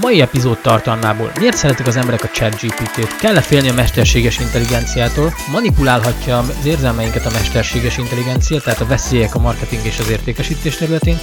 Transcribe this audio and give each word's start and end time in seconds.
Mai 0.00 0.20
epizód 0.20 0.58
tartalmából 0.58 1.32
miért 1.38 1.56
szeretik 1.56 1.86
az 1.86 1.96
emberek 1.96 2.24
a 2.24 2.28
chat 2.28 2.60
GPT-t? 2.60 3.16
Kell-e 3.16 3.40
félni 3.40 3.68
a 3.68 3.74
mesterséges 3.74 4.38
intelligenciától? 4.38 5.34
Manipulálhatja 5.52 6.38
az 6.38 6.66
érzelmeinket 6.66 7.26
a 7.26 7.30
mesterséges 7.32 7.98
intelligencia, 7.98 8.60
tehát 8.60 8.80
a 8.80 8.86
veszélyek 8.86 9.34
a 9.34 9.38
marketing 9.38 9.84
és 9.84 9.98
az 9.98 10.10
értékesítés 10.10 10.76
területén? 10.76 11.18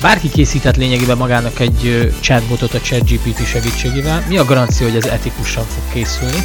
Bárki 0.00 0.28
készített 0.28 0.76
lényegében 0.76 1.16
magának 1.16 1.60
egy 1.60 2.12
chatbotot 2.20 2.74
a 2.74 2.80
chat 2.80 3.08
GPT 3.08 3.46
segítségével. 3.46 4.24
Mi 4.28 4.38
a 4.38 4.44
garancia, 4.44 4.86
hogy 4.86 4.96
ez 4.96 5.06
etikusan 5.06 5.64
fog 5.64 5.92
készülni? 5.92 6.42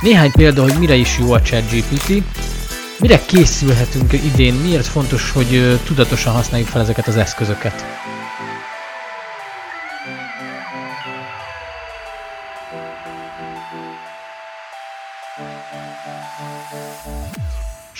Néhány 0.00 0.30
példa, 0.32 0.62
hogy 0.62 0.78
mire 0.78 0.94
is 0.94 1.18
jó 1.18 1.32
a 1.32 1.42
chat 1.42 1.70
GPT. 1.70 2.22
Mire 2.98 3.20
készülhetünk 3.26 4.12
idén? 4.12 4.54
Miért 4.54 4.86
fontos, 4.86 5.30
hogy 5.30 5.80
tudatosan 5.84 6.32
használjuk 6.32 6.68
fel 6.68 6.80
ezeket 6.80 7.06
az 7.06 7.16
eszközöket? 7.16 7.84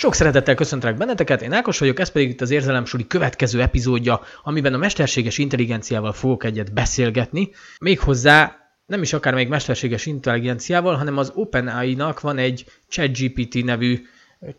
Sok 0.01 0.15
szeretettel 0.15 0.55
köszöntelek 0.55 0.97
benneteket, 0.97 1.41
én 1.41 1.53
Ákos 1.53 1.79
vagyok, 1.79 1.99
ez 1.99 2.09
pedig 2.09 2.29
itt 2.29 2.41
az 2.41 2.51
Érzelemsúli 2.51 3.07
következő 3.07 3.61
epizódja, 3.61 4.21
amiben 4.43 4.73
a 4.73 4.77
mesterséges 4.77 5.37
intelligenciával 5.37 6.13
fogok 6.13 6.43
egyet 6.43 6.73
beszélgetni. 6.73 7.49
Méghozzá 7.79 8.55
nem 8.85 9.01
is 9.01 9.13
akár 9.13 9.33
még 9.33 9.47
mesterséges 9.47 10.05
intelligenciával, 10.05 10.95
hanem 10.95 11.17
az 11.17 11.31
OpenAI-nak 11.35 12.19
van 12.19 12.37
egy 12.37 12.65
ChatGPT 12.87 13.63
nevű 13.63 14.05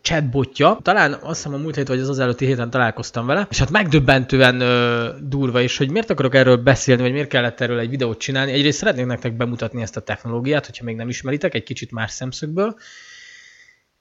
chatbotja. 0.01 0.79
Talán 0.81 1.13
azt 1.13 1.43
hiszem 1.43 1.53
a 1.53 1.61
múlt 1.61 1.75
hét 1.75 1.87
vagy 1.87 1.99
az 1.99 2.09
az 2.09 2.19
előtti 2.19 2.45
héten 2.45 2.69
találkoztam 2.69 3.25
vele, 3.25 3.47
és 3.49 3.59
hát 3.59 3.71
megdöbbentően 3.71 4.61
ö, 4.61 5.09
durva 5.21 5.61
is, 5.61 5.77
hogy 5.77 5.89
miért 5.89 6.09
akarok 6.09 6.35
erről 6.35 6.57
beszélni, 6.57 7.01
vagy 7.01 7.11
miért 7.11 7.29
kellett 7.29 7.61
erről 7.61 7.79
egy 7.79 7.89
videót 7.89 8.19
csinálni. 8.19 8.51
Egyrészt 8.51 8.77
szeretnék 8.77 9.05
nektek 9.05 9.37
bemutatni 9.37 9.81
ezt 9.81 9.97
a 9.97 10.01
technológiát, 10.01 10.65
hogyha 10.65 10.85
még 10.85 10.95
nem 10.95 11.09
ismeritek, 11.09 11.53
egy 11.53 11.63
kicsit 11.63 11.91
más 11.91 12.11
szemszögből. 12.11 12.75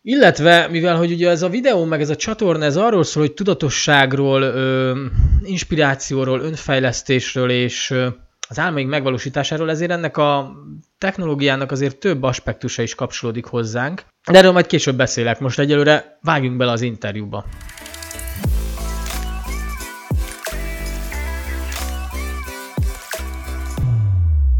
Illetve, 0.05 0.69
mivel 0.69 0.97
hogy 0.97 1.13
ugye 1.13 1.31
ez 1.31 1.43
a 1.43 1.49
videó, 1.49 1.85
meg 1.85 2.01
ez 2.01 2.11
a 2.11 2.17
csatorna, 2.17 2.65
ez 2.65 2.77
arról 2.77 3.05
szól, 3.05 3.23
hogy 3.23 3.35
tudatosságról, 3.35 4.43
ö, 4.43 5.05
inspirációról, 5.43 6.41
önfejlesztésről 6.41 7.51
és 7.51 7.91
ö, 7.91 8.09
az 8.49 8.59
álmaink 8.59 8.91
megvalósításáról, 8.91 9.71
ezért 9.71 9.91
ennek 9.91 10.17
a 10.17 10.53
technológiának 10.99 11.71
azért 11.71 11.97
több 11.97 12.23
aspektusa 12.23 12.83
is 12.83 12.95
kapcsolódik 12.95 13.45
hozzánk. 13.45 14.05
De 14.31 14.39
erről 14.39 14.53
majd 14.53 14.67
később 14.67 14.97
beszélek, 14.97 15.41
most 15.41 15.59
egyelőre 15.59 16.19
vágjunk 16.23 16.57
bele 16.57 16.71
az 16.73 16.81
interjúba. 16.81 17.45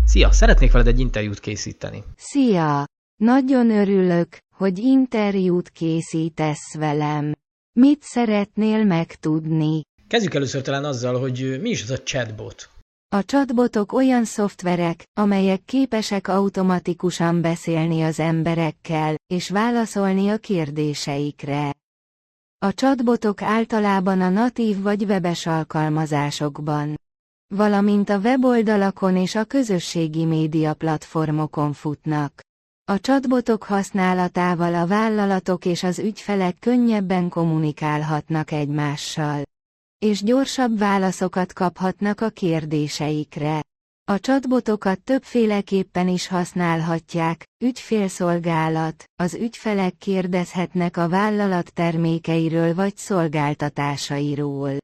Szia! 0.05 0.33
Szeretnék 0.33 0.73
veled 0.73 0.87
egy 0.87 1.01
interjút 1.01 1.41
készíteni. 1.41 2.05
Szia! 2.17 2.85
Nagyon 3.17 3.71
örülök, 3.71 4.39
hogy 4.63 4.79
interjút 4.79 5.69
készítesz 5.69 6.75
velem. 6.75 7.35
Mit 7.73 8.03
szeretnél 8.03 8.85
megtudni? 8.85 9.83
Kezdjük 10.09 10.35
először 10.35 10.63
talán 10.63 10.85
azzal, 10.85 11.21
hogy 11.21 11.59
mi 11.61 11.71
is 11.71 11.83
az 11.83 11.91
a 11.91 12.03
chatbot. 12.03 12.71
A 13.09 13.25
chatbotok 13.25 13.93
olyan 13.93 14.25
szoftverek, 14.25 15.05
amelyek 15.13 15.65
képesek 15.65 16.29
automatikusan 16.29 17.41
beszélni 17.41 18.03
az 18.03 18.21
emberekkel, 18.21 19.15
és 19.27 19.51
válaszolni 19.51 20.29
a 20.29 20.37
kérdéseikre. 20.37 21.75
A 22.59 22.75
chatbotok 22.75 23.43
általában 23.43 24.21
a 24.21 24.29
natív 24.29 24.83
vagy 24.83 25.03
webes 25.03 25.47
alkalmazásokban, 25.47 26.95
valamint 27.55 28.09
a 28.09 28.19
weboldalakon 28.19 29.17
és 29.17 29.35
a 29.35 29.45
közösségi 29.45 30.25
média 30.25 30.75
platformokon 30.75 31.73
futnak. 31.73 32.51
A 32.85 32.97
chatbotok 33.01 33.63
használatával 33.63 34.75
a 34.75 34.87
vállalatok 34.87 35.65
és 35.65 35.83
az 35.83 35.99
ügyfelek 35.99 36.59
könnyebben 36.59 37.29
kommunikálhatnak 37.29 38.51
egymással. 38.51 39.43
És 39.99 40.23
gyorsabb 40.23 40.79
válaszokat 40.79 41.53
kaphatnak 41.53 42.21
a 42.21 42.29
kérdéseikre. 42.29 43.63
A 44.05 44.17
chatbotokat 44.19 45.01
többféleképpen 45.01 46.09
is 46.09 46.27
használhatják, 46.27 47.45
ügyfélszolgálat, 47.65 49.05
az 49.15 49.35
ügyfelek 49.35 49.97
kérdezhetnek 49.97 50.97
a 50.97 51.09
vállalat 51.09 51.73
termékeiről 51.73 52.75
vagy 52.75 52.97
szolgáltatásairól. 52.97 54.77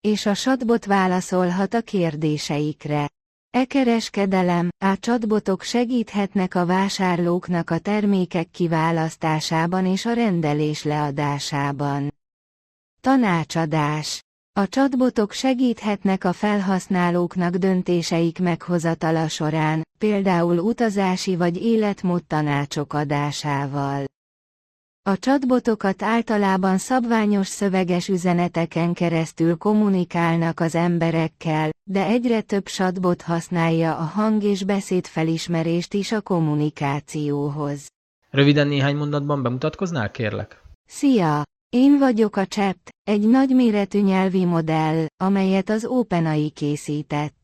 És 0.00 0.26
a 0.26 0.34
chatbot 0.34 0.84
válaszolhat 0.84 1.74
a 1.74 1.80
kérdéseikre. 1.80 3.08
E-kereskedelem, 3.56 4.68
a 4.84 4.98
chatbotok 5.00 5.62
segíthetnek 5.62 6.54
a 6.54 6.66
vásárlóknak 6.66 7.70
a 7.70 7.78
termékek 7.78 8.50
kiválasztásában 8.50 9.86
és 9.86 10.06
a 10.06 10.12
rendelés 10.12 10.82
leadásában. 10.84 12.14
Tanácsadás 13.00 14.24
A 14.52 14.68
chatbotok 14.68 15.32
segíthetnek 15.32 16.24
a 16.24 16.32
felhasználóknak 16.32 17.54
döntéseik 17.54 18.38
meghozatala 18.38 19.28
során, 19.28 19.82
például 19.98 20.58
utazási 20.58 21.36
vagy 21.36 21.56
életmód 21.56 22.24
tanácsok 22.24 22.92
adásával. 22.92 24.04
A 25.08 25.18
chatbotokat 25.18 26.02
általában 26.02 26.78
szabványos 26.78 27.46
szöveges 27.46 28.08
üzeneteken 28.08 28.92
keresztül 28.92 29.56
kommunikálnak 29.56 30.60
az 30.60 30.74
emberekkel, 30.74 31.70
de 31.90 32.06
egyre 32.06 32.40
több 32.40 32.64
chatbot 32.64 33.22
használja 33.22 33.96
a 33.96 34.02
hang- 34.02 34.42
és 34.42 34.64
beszédfelismerést 34.64 35.94
is 35.94 36.12
a 36.12 36.20
kommunikációhoz. 36.20 37.86
Röviden 38.30 38.68
néhány 38.68 38.96
mondatban 38.96 39.42
bemutatkoznál, 39.42 40.10
kérlek? 40.10 40.62
Szia! 40.86 41.42
Én 41.68 41.98
vagyok 41.98 42.36
a 42.36 42.44
Chat, 42.44 42.78
egy 43.02 43.28
nagyméretű 43.28 44.00
nyelvi 44.00 44.44
modell, 44.44 45.06
amelyet 45.16 45.68
az 45.68 45.84
OpenAI 45.84 46.50
készített. 46.50 47.35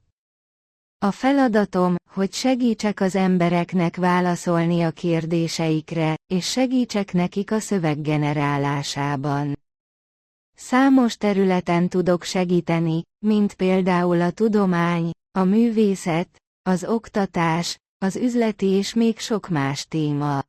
A 1.02 1.10
feladatom, 1.10 1.96
hogy 2.10 2.32
segítsek 2.32 3.00
az 3.00 3.14
embereknek 3.14 3.96
válaszolni 3.96 4.82
a 4.82 4.90
kérdéseikre, 4.90 6.16
és 6.26 6.50
segítsek 6.50 7.12
nekik 7.12 7.50
a 7.50 7.58
szöveg 7.58 8.00
generálásában. 8.00 9.58
Számos 10.54 11.16
területen 11.16 11.88
tudok 11.88 12.22
segíteni, 12.22 13.02
mint 13.18 13.54
például 13.54 14.20
a 14.20 14.30
tudomány, 14.30 15.10
a 15.38 15.44
művészet, 15.44 16.28
az 16.62 16.84
oktatás, 16.84 17.76
az 17.98 18.16
üzleti 18.16 18.66
és 18.66 18.94
még 18.94 19.18
sok 19.18 19.48
más 19.48 19.86
téma. 19.86 20.42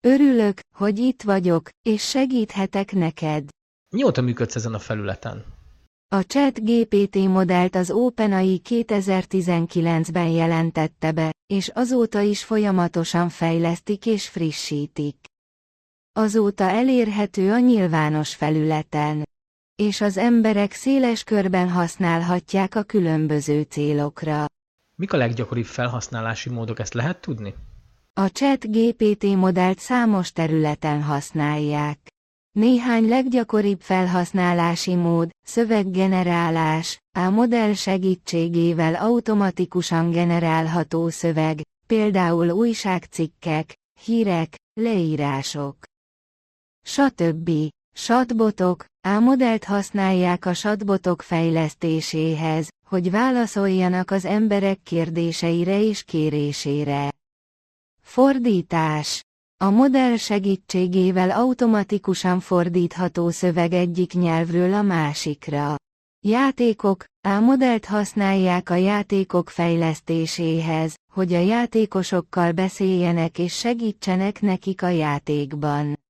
Örülök, 0.00 0.60
hogy 0.76 0.98
itt 0.98 1.22
vagyok, 1.22 1.68
és 1.82 2.08
segíthetek 2.08 2.92
neked. 2.92 3.48
Mióta 3.94 4.20
működsz 4.20 4.54
ezen 4.54 4.74
a 4.74 4.78
felületen? 4.78 5.44
A 6.08 6.20
Chat 6.20 6.64
GPT 6.64 7.14
modellt 7.14 7.74
az 7.76 7.90
OpenAI 7.90 8.60
2019-ben 8.68 10.28
jelentette 10.28 11.12
be, 11.12 11.32
és 11.46 11.68
azóta 11.68 12.20
is 12.20 12.44
folyamatosan 12.44 13.28
fejlesztik 13.28 14.06
és 14.06 14.28
frissítik. 14.28 15.16
Azóta 16.12 16.64
elérhető 16.64 17.52
a 17.52 17.58
nyilvános 17.58 18.34
felületen. 18.34 19.28
És 19.74 20.00
az 20.00 20.16
emberek 20.16 20.72
széles 20.72 21.24
körben 21.24 21.68
használhatják 21.70 22.74
a 22.74 22.82
különböző 22.82 23.62
célokra. 23.62 24.46
Mik 24.96 25.12
a 25.12 25.16
leggyakoribb 25.16 25.64
felhasználási 25.64 26.50
módok, 26.50 26.78
ezt 26.78 26.94
lehet 26.94 27.20
tudni? 27.20 27.54
A 28.12 28.26
Chat 28.26 28.70
GPT 28.72 29.22
modellt 29.24 29.78
számos 29.78 30.32
területen 30.32 31.02
használják. 31.02 32.13
Néhány 32.54 33.08
leggyakoribb 33.08 33.80
felhasználási 33.80 34.94
mód, 34.94 35.30
szöveggenerálás, 35.42 36.98
a 37.16 37.30
modell 37.30 37.72
segítségével 37.72 38.94
automatikusan 38.94 40.10
generálható 40.10 41.08
szöveg, 41.08 41.60
például 41.86 42.50
újságcikkek, 42.50 43.74
hírek, 44.04 44.54
leírások. 44.80 45.76
Stb. 46.82 47.50
Satbotok, 47.92 48.84
a 49.08 49.18
modellt 49.18 49.64
használják 49.64 50.46
a 50.46 50.54
satbotok 50.54 51.22
fejlesztéséhez, 51.22 52.68
hogy 52.86 53.10
válaszoljanak 53.10 54.10
az 54.10 54.24
emberek 54.24 54.82
kérdéseire 54.82 55.80
és 55.80 56.02
kérésére. 56.02 57.12
Fordítás 58.02 59.24
a 59.56 59.70
modell 59.70 60.16
segítségével 60.16 61.30
automatikusan 61.30 62.40
fordítható 62.40 63.30
szöveg 63.30 63.72
egyik 63.72 64.12
nyelvről 64.12 64.74
a 64.74 64.82
másikra. 64.82 65.76
Játékok, 66.26 67.04
a 67.28 67.40
modellt 67.40 67.84
használják 67.84 68.70
a 68.70 68.74
játékok 68.74 69.50
fejlesztéséhez, 69.50 70.94
hogy 71.12 71.32
a 71.32 71.38
játékosokkal 71.40 72.52
beszéljenek 72.52 73.38
és 73.38 73.58
segítsenek 73.58 74.40
nekik 74.40 74.82
a 74.82 74.88
játékban. 74.88 76.03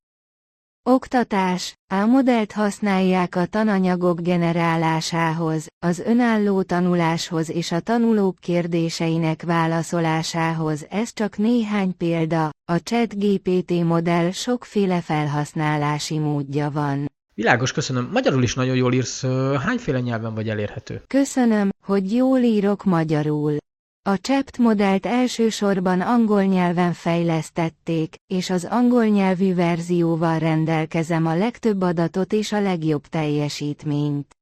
Oktatás. 0.87 1.73
A 1.93 2.05
modellt 2.05 2.51
használják 2.51 3.35
a 3.35 3.45
tananyagok 3.45 4.21
generálásához, 4.21 5.67
az 5.85 5.99
önálló 5.99 6.61
tanuláshoz 6.61 7.49
és 7.49 7.71
a 7.71 7.79
tanulók 7.79 8.39
kérdéseinek 8.39 9.43
válaszolásához. 9.43 10.85
Ez 10.89 11.13
csak 11.13 11.37
néhány 11.37 11.97
példa, 11.97 12.49
a 12.71 12.77
ChatGPT 12.83 13.83
modell 13.83 14.31
sokféle 14.31 15.01
felhasználási 15.01 16.17
módja 16.19 16.71
van. 16.71 17.11
Világos, 17.33 17.71
köszönöm. 17.71 18.09
Magyarul 18.11 18.43
is 18.43 18.53
nagyon 18.53 18.75
jól 18.75 18.93
írsz. 18.93 19.25
Hányféle 19.65 19.99
nyelven 19.99 20.33
vagy 20.33 20.49
elérhető? 20.49 21.03
Köszönöm, 21.07 21.69
hogy 21.85 22.13
jól 22.13 22.39
írok 22.39 22.83
magyarul. 22.83 23.57
A 24.07 24.17
CHEPT 24.17 24.57
modellt 24.57 25.05
elsősorban 25.05 26.01
angol 26.01 26.43
nyelven 26.43 26.93
fejlesztették, 26.93 28.15
és 28.27 28.49
az 28.49 28.65
angol 28.65 29.05
nyelvű 29.05 29.53
verzióval 29.53 30.39
rendelkezem 30.39 31.25
a 31.25 31.35
legtöbb 31.35 31.81
adatot 31.81 32.33
és 32.33 32.51
a 32.51 32.61
legjobb 32.61 33.07
teljesítményt. 33.07 34.35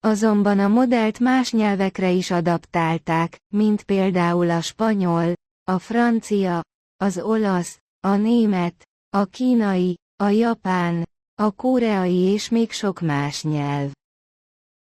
Azonban 0.00 0.58
a 0.58 0.68
modellt 0.68 1.18
más 1.18 1.52
nyelvekre 1.52 2.10
is 2.10 2.30
adaptálták, 2.30 3.40
mint 3.48 3.82
például 3.82 4.50
a 4.50 4.60
spanyol, 4.60 5.32
a 5.64 5.78
francia, 5.78 6.64
az 6.96 7.18
olasz, 7.18 7.80
a 8.00 8.16
német, 8.16 8.88
a 9.10 9.24
kínai, 9.24 9.98
a 10.22 10.28
japán, 10.28 11.08
a 11.34 11.50
koreai 11.50 12.16
és 12.16 12.48
még 12.48 12.70
sok 12.70 13.00
más 13.00 13.42
nyelv. 13.42 13.92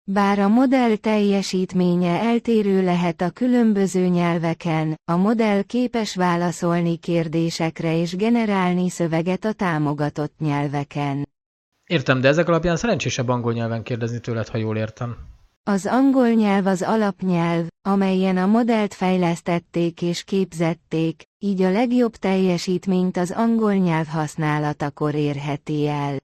Bár 0.04 0.38
a 0.38 0.48
modell 0.48 0.96
teljesítménye 0.96 2.20
eltérő 2.20 2.84
lehet 2.84 3.20
a 3.20 3.30
különböző 3.30 4.06
nyelveken, 4.06 5.00
a 5.04 5.16
modell 5.16 5.62
képes 5.62 6.14
válaszolni 6.14 6.96
kérdésekre 6.96 7.96
és 7.96 8.16
generálni 8.16 8.88
szöveget 8.88 9.44
a 9.44 9.52
támogatott 9.52 10.34
nyelveken. 10.38 11.28
Értem, 11.84 12.20
de 12.20 12.28
ezek 12.28 12.48
alapján 12.48 12.76
szerencsésebb 12.76 13.28
angol 13.28 13.52
nyelven 13.52 13.82
kérdezni 13.82 14.20
tőled, 14.20 14.48
ha 14.48 14.58
jól 14.58 14.76
értem. 14.76 15.16
Az 15.62 15.86
angol 15.86 16.28
nyelv 16.28 16.66
az 16.66 16.82
alapnyelv, 16.82 17.66
amelyen 17.82 18.36
a 18.36 18.46
modellt 18.46 18.94
fejlesztették 18.94 20.02
és 20.02 20.24
képzették, 20.24 21.22
így 21.38 21.62
a 21.62 21.70
legjobb 21.70 22.16
teljesítményt 22.16 23.16
az 23.16 23.30
angol 23.30 23.74
nyelv 23.74 24.06
használatakor 24.06 25.14
érheti 25.14 25.88
el 25.88 26.16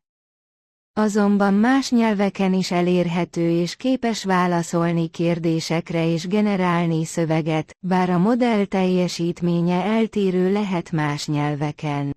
azonban 0.98 1.54
más 1.54 1.90
nyelveken 1.90 2.52
is 2.52 2.70
elérhető 2.70 3.50
és 3.50 3.76
képes 3.76 4.24
válaszolni 4.24 5.08
kérdésekre 5.08 6.06
és 6.06 6.26
generálni 6.26 7.04
szöveget, 7.04 7.76
bár 7.86 8.10
a 8.10 8.18
modell 8.18 8.64
teljesítménye 8.64 9.82
eltérő 9.82 10.52
lehet 10.52 10.90
más 10.92 11.26
nyelveken. 11.26 12.16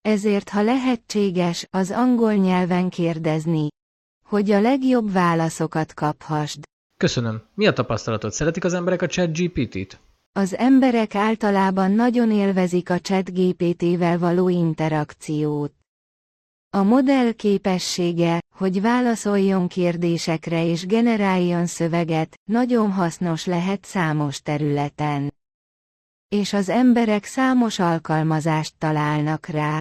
Ezért 0.00 0.48
ha 0.48 0.62
lehetséges, 0.62 1.66
az 1.70 1.90
angol 1.90 2.32
nyelven 2.34 2.88
kérdezni, 2.88 3.68
hogy 4.24 4.50
a 4.50 4.60
legjobb 4.60 5.12
válaszokat 5.12 5.94
kaphasd. 5.94 6.60
Köszönöm. 6.96 7.42
Mi 7.54 7.66
a 7.66 7.72
tapasztalatod? 7.72 8.32
Szeretik 8.32 8.64
az 8.64 8.74
emberek 8.74 9.02
a 9.02 9.06
chat 9.06 9.36
GPT-t? 9.38 10.00
Az 10.32 10.56
emberek 10.56 11.14
általában 11.14 11.90
nagyon 11.90 12.30
élvezik 12.32 12.90
a 12.90 12.98
chat 12.98 13.30
GPT-vel 13.34 14.18
való 14.18 14.48
interakciót. 14.48 15.79
A 16.72 16.82
modell 16.82 17.32
képessége, 17.32 18.40
hogy 18.56 18.80
válaszoljon 18.80 19.68
kérdésekre 19.68 20.64
és 20.64 20.86
generáljon 20.86 21.66
szöveget, 21.66 22.40
nagyon 22.50 22.92
hasznos 22.92 23.44
lehet 23.44 23.84
számos 23.84 24.40
területen. 24.42 25.34
És 26.28 26.52
az 26.52 26.68
emberek 26.68 27.24
számos 27.24 27.78
alkalmazást 27.78 28.74
találnak 28.78 29.46
rá. 29.46 29.78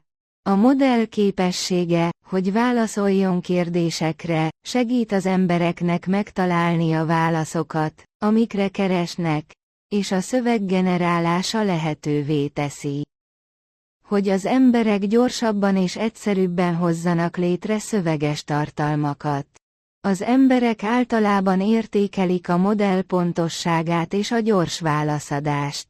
A 0.50 0.56
modell 0.56 1.06
képessége, 1.06 2.12
hogy 2.26 2.52
válaszoljon 2.52 3.42
kérdésekre, 3.42 4.50
segít 4.62 5.12
az 5.12 5.26
embereknek 5.26 6.08
megtalálni 6.08 6.94
a 6.94 7.06
válaszokat, 7.06 8.04
amikre 8.24 8.68
keresnek, 8.68 9.52
és 9.88 10.12
a 10.12 10.20
szöveg 10.20 10.66
generálása 10.66 11.64
lehetővé 11.64 12.48
teszi 12.48 13.08
hogy 14.10 14.30
az 14.30 14.46
emberek 14.46 15.06
gyorsabban 15.06 15.78
és 15.78 15.96
egyszerűbben 15.96 16.76
hozzanak 16.76 17.38
létre 17.38 17.80
szöveges 17.80 18.44
tartalmakat. 18.44 19.46
Az 20.02 20.22
emberek 20.22 20.84
általában 20.84 21.62
értékelik 21.62 22.50
a 22.50 22.58
modell 22.58 23.02
pontosságát 23.02 24.14
és 24.14 24.32
a 24.32 24.40
gyors 24.40 24.80
válaszadást. 24.80 25.88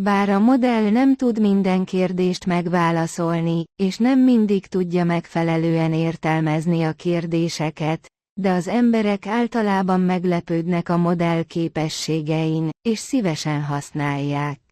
Bár 0.00 0.28
a 0.28 0.38
modell 0.38 0.90
nem 0.90 1.16
tud 1.16 1.40
minden 1.40 1.84
kérdést 1.84 2.46
megválaszolni, 2.46 3.64
és 3.82 3.96
nem 3.96 4.20
mindig 4.20 4.66
tudja 4.66 5.04
megfelelően 5.04 5.92
értelmezni 5.92 6.82
a 6.82 6.92
kérdéseket, 6.92 8.06
de 8.40 8.50
az 8.50 8.68
emberek 8.68 9.26
általában 9.26 10.00
meglepődnek 10.00 10.88
a 10.88 10.96
modell 10.96 11.42
képességein, 11.42 12.68
és 12.82 12.98
szívesen 12.98 13.62
használják. 13.62 14.63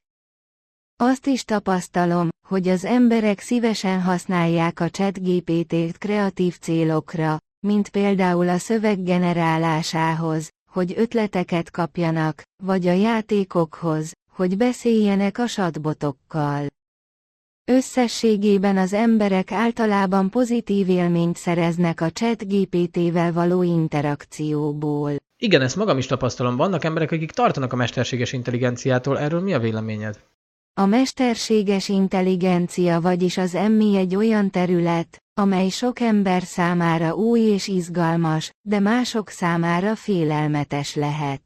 Azt 1.05 1.27
is 1.27 1.45
tapasztalom, 1.45 2.29
hogy 2.49 2.69
az 2.69 2.85
emberek 2.85 3.41
szívesen 3.41 4.03
használják 4.03 4.81
a 4.81 4.91
ChatGPT-t 4.91 5.99
kreatív 5.99 6.59
célokra, 6.59 7.39
mint 7.67 7.89
például 7.89 8.49
a 8.49 8.59
szöveg 8.59 9.03
generálásához, 9.03 10.49
hogy 10.71 10.95
ötleteket 10.97 11.71
kapjanak, 11.71 12.43
vagy 12.63 12.87
a 12.87 12.93
játékokhoz, 12.93 14.13
hogy 14.31 14.57
beszéljenek 14.57 15.39
a 15.39 15.47
chatbotokkal. 15.47 16.67
Összességében 17.65 18.77
az 18.77 18.93
emberek 18.93 19.53
általában 19.53 20.31
pozitív 20.31 20.89
élményt 20.89 21.37
szereznek 21.37 22.01
a 22.01 22.11
ChatGPT-vel 22.11 23.33
való 23.33 23.63
interakcióból. 23.63 25.13
Igen, 25.37 25.61
ezt 25.63 25.77
magam 25.77 25.99
is 25.99 26.07
tapasztalom. 26.07 26.57
Vannak 26.57 26.85
emberek, 26.85 27.13
akik 27.13 27.31
tartanak 27.31 27.73
a 27.73 27.77
mesterséges 27.77 28.33
intelligenciától. 28.33 29.19
Erről 29.19 29.41
mi 29.41 29.55
a 29.55 29.59
véleményed? 29.59 30.19
A 30.75 30.87
mesterséges 30.87 31.89
intelligencia 31.89 33.01
vagyis 33.01 33.37
az 33.37 33.55
emmi 33.55 33.97
egy 33.97 34.17
olyan 34.17 34.51
terület, 34.51 35.23
amely 35.35 35.69
sok 35.69 36.01
ember 36.01 36.43
számára 36.43 37.15
új 37.15 37.41
és 37.41 37.69
izgalmas, 37.69 38.53
de 38.61 38.81
mások 38.81 39.29
számára 39.29 39.97
félelmetes 39.97 40.95
lehet. 40.95 41.43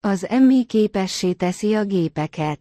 Az 0.00 0.28
emmi 0.28 0.64
képessé 0.64 1.32
teszi 1.32 1.74
a 1.74 1.84
gépeket, 1.84 2.60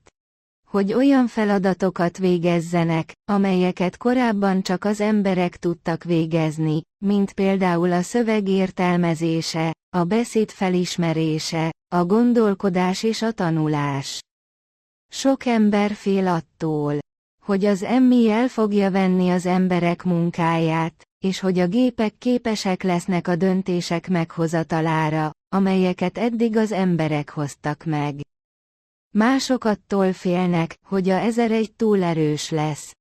hogy 0.68 0.94
olyan 0.94 1.27
feladatokat 1.27 2.17
végezzenek, 2.17 3.13
amelyeket 3.25 3.97
korábban 3.97 4.62
csak 4.62 4.83
az 4.83 5.01
emberek 5.01 5.57
tudtak 5.57 6.03
végezni, 6.03 6.81
mint 7.06 7.33
például 7.33 7.91
a 7.91 8.01
szöveg 8.01 8.47
értelmezése, 8.47 9.75
a 9.89 10.03
beszéd 10.03 10.50
felismerése, 10.50 11.72
a 11.95 12.05
gondolkodás 12.05 13.03
és 13.03 13.22
a 13.22 13.31
tanulás. 13.31 14.19
Sok 15.13 15.46
ember 15.46 15.94
fél 15.94 16.27
attól, 16.27 17.00
hogy 17.44 17.65
az 17.65 17.84
emmi 17.84 18.30
el 18.30 18.48
fogja 18.48 18.91
venni 18.91 19.30
az 19.30 19.46
emberek 19.46 20.03
munkáját, 20.03 21.03
és 21.24 21.39
hogy 21.39 21.60
a 21.60 21.68
gépek 21.68 22.18
képesek 22.18 22.84
lesznek 22.84 23.27
a 23.27 23.36
döntések 23.36 24.10
meghozatalára, 24.10 25.32
amelyeket 25.50 26.18
eddig 26.18 26.58
az 26.58 26.72
emberek 26.72 27.30
hoztak 27.30 27.84
meg. 27.84 28.15
Mások 29.15 29.63
attól 29.63 30.13
félnek, 30.13 30.77
hogy 30.88 31.10
a 31.10 31.20
ezer 31.20 31.51
egy 31.51 31.74
túl 31.74 32.03
erős 32.03 32.50
lesz, 32.50 32.96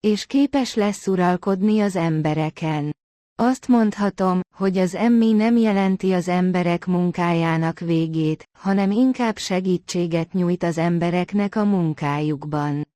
és 0.00 0.26
képes 0.26 0.74
lesz 0.74 1.06
uralkodni 1.06 1.80
az 1.80 1.96
embereken. 1.96 2.96
Azt 3.36 3.68
mondhatom, 3.68 4.40
hogy 4.56 4.78
az 4.78 4.94
emmi 4.94 5.32
nem 5.32 5.56
jelenti 5.56 6.12
az 6.12 6.28
emberek 6.28 6.86
munkájának 6.86 7.78
végét, 7.78 8.48
hanem 8.58 8.90
inkább 8.90 9.38
segítséget 9.38 10.32
nyújt 10.32 10.62
az 10.62 10.78
embereknek 10.78 11.56
a 11.56 11.64
munkájukban. 11.64 12.88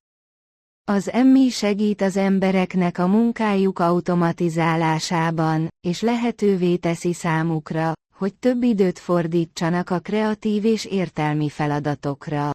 Az 0.85 1.11
emmi 1.11 1.49
segít 1.49 2.00
az 2.00 2.16
embereknek 2.16 2.99
a 2.99 3.07
munkájuk 3.07 3.78
automatizálásában, 3.78 5.68
és 5.80 6.00
lehetővé 6.00 6.76
teszi 6.76 7.12
számukra, 7.12 7.92
hogy 8.14 8.35
több 8.35 8.62
időt 8.62 8.99
fordítsanak 8.99 9.90
a 9.90 9.99
kreatív 9.99 10.64
és 10.64 10.85
értelmi 10.85 11.49
feladatokra. 11.49 12.50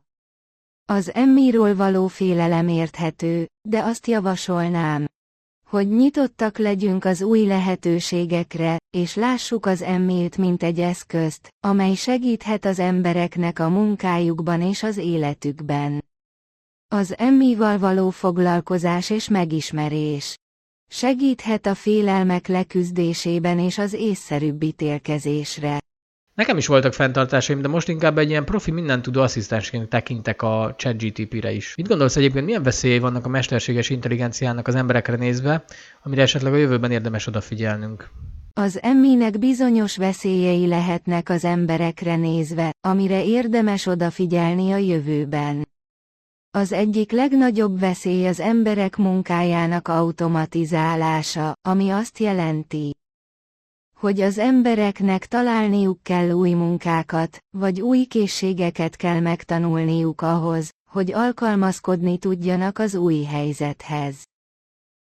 Az 0.86 1.14
emmiról 1.14 1.76
való 1.76 2.08
félelem 2.08 2.68
érthető, 2.68 3.48
de 3.62 3.84
azt 3.84 4.08
javasolnám, 4.08 5.08
hogy 5.74 5.90
nyitottak 5.90 6.58
legyünk 6.58 7.06
az 7.06 7.22
új 7.22 7.46
lehetőségekre, 7.46 8.78
és 8.90 9.16
lássuk 9.16 9.66
az 9.66 9.82
emmét 9.82 10.38
mint 10.38 10.64
egy 10.64 10.80
eszközt, 10.80 11.48
amely 11.60 11.94
segíthet 11.94 12.66
az 12.66 12.80
embereknek 12.80 13.60
a 13.60 13.70
munkájukban 13.70 14.62
és 14.62 14.84
az 14.84 14.98
életükben. 14.98 16.06
Az 16.88 17.18
emmival 17.18 17.78
való 17.78 18.10
foglalkozás 18.10 19.10
és 19.10 19.30
megismerés 19.30 20.36
segíthet 20.88 21.66
a 21.66 21.76
félelmek 21.76 22.48
leküzdésében 22.48 23.60
és 23.60 23.78
az 23.78 23.94
észszerűbb 23.94 24.64
ítélkezésre. 24.64 25.80
Nekem 26.36 26.58
is 26.58 26.68
voltak 26.68 26.94
fenntartásaim, 26.94 27.62
de 27.62 27.68
most 27.68 27.88
inkább 27.88 28.18
egy 28.18 28.30
ilyen 28.30 28.46
profi 28.46 28.72
mindentudó 28.72 29.22
asszisztensként 29.22 29.90
tekintek 29.90 30.42
a 30.42 30.74
ChatGTP-re 30.78 31.52
is. 31.52 31.76
Mit 31.76 31.88
gondolsz 31.88 32.16
egyébként, 32.16 32.46
milyen 32.46 32.64
veszélyei 32.64 33.00
vannak 33.00 33.26
a 33.26 33.30
mesterséges 33.30 33.90
intelligenciának 33.90 34.68
az 34.68 34.76
emberekre 34.76 35.16
nézve, 35.16 35.64
amire 36.04 36.22
esetleg 36.22 36.54
a 36.54 36.58
jövőben 36.58 36.92
érdemes 36.92 37.28
odafigyelnünk? 37.28 38.10
Az 38.54 38.80
emminek 38.82 39.40
bizonyos 39.40 39.98
veszélyei 39.98 40.68
lehetnek 40.68 41.30
az 41.30 41.46
emberekre 41.46 42.16
nézve, 42.16 42.72
amire 42.88 43.26
érdemes 43.26 43.86
odafigyelni 43.86 44.72
a 44.72 44.78
jövőben. 44.78 45.68
Az 46.58 46.72
egyik 46.72 47.12
legnagyobb 47.12 47.80
veszély 47.80 48.28
az 48.28 48.40
emberek 48.40 48.98
munkájának 48.98 49.88
automatizálása, 49.88 51.54
ami 51.62 51.90
azt 51.90 52.18
jelenti, 52.20 52.92
hogy 54.04 54.22
az 54.22 54.38
embereknek 54.38 55.26
találniuk 55.26 56.04
kell 56.04 56.30
új 56.30 56.54
munkákat, 56.54 57.38
vagy 57.58 57.82
új 57.82 58.06
készségeket 58.06 58.96
kell 58.96 59.20
megtanulniuk 59.20 60.22
ahhoz, 60.22 60.70
hogy 60.90 61.14
alkalmazkodni 61.14 62.18
tudjanak 62.18 62.80
az 62.80 62.96
új 62.96 63.24
helyzethez. 63.24 64.16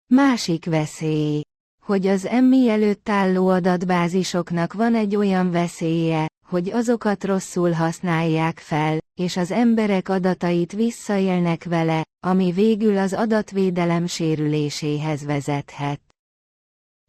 Másik 0.07 0.65
veszély, 0.65 1.43
hogy 1.83 2.07
az 2.07 2.27
emmi 2.27 2.69
előtt 2.69 3.09
álló 3.09 3.49
adatbázisoknak 3.49 4.73
van 4.73 4.95
egy 4.95 5.17
olyan 5.17 5.51
veszélye, 5.51 6.27
hogy 6.47 6.71
azokat 6.71 7.25
rosszul 7.25 7.71
használják 7.73 8.59
fel, 8.59 8.99
és 9.21 9.37
az 9.37 9.51
emberek 9.51 10.09
adatait 10.09 10.73
visszaélnek 10.73 11.65
vele, 11.65 12.05
ami 12.27 12.53
végül 12.53 12.99
az 12.99 13.13
adatvédelem 13.13 14.07
sérüléséhez 14.07 15.25
vezethet. 15.25 16.08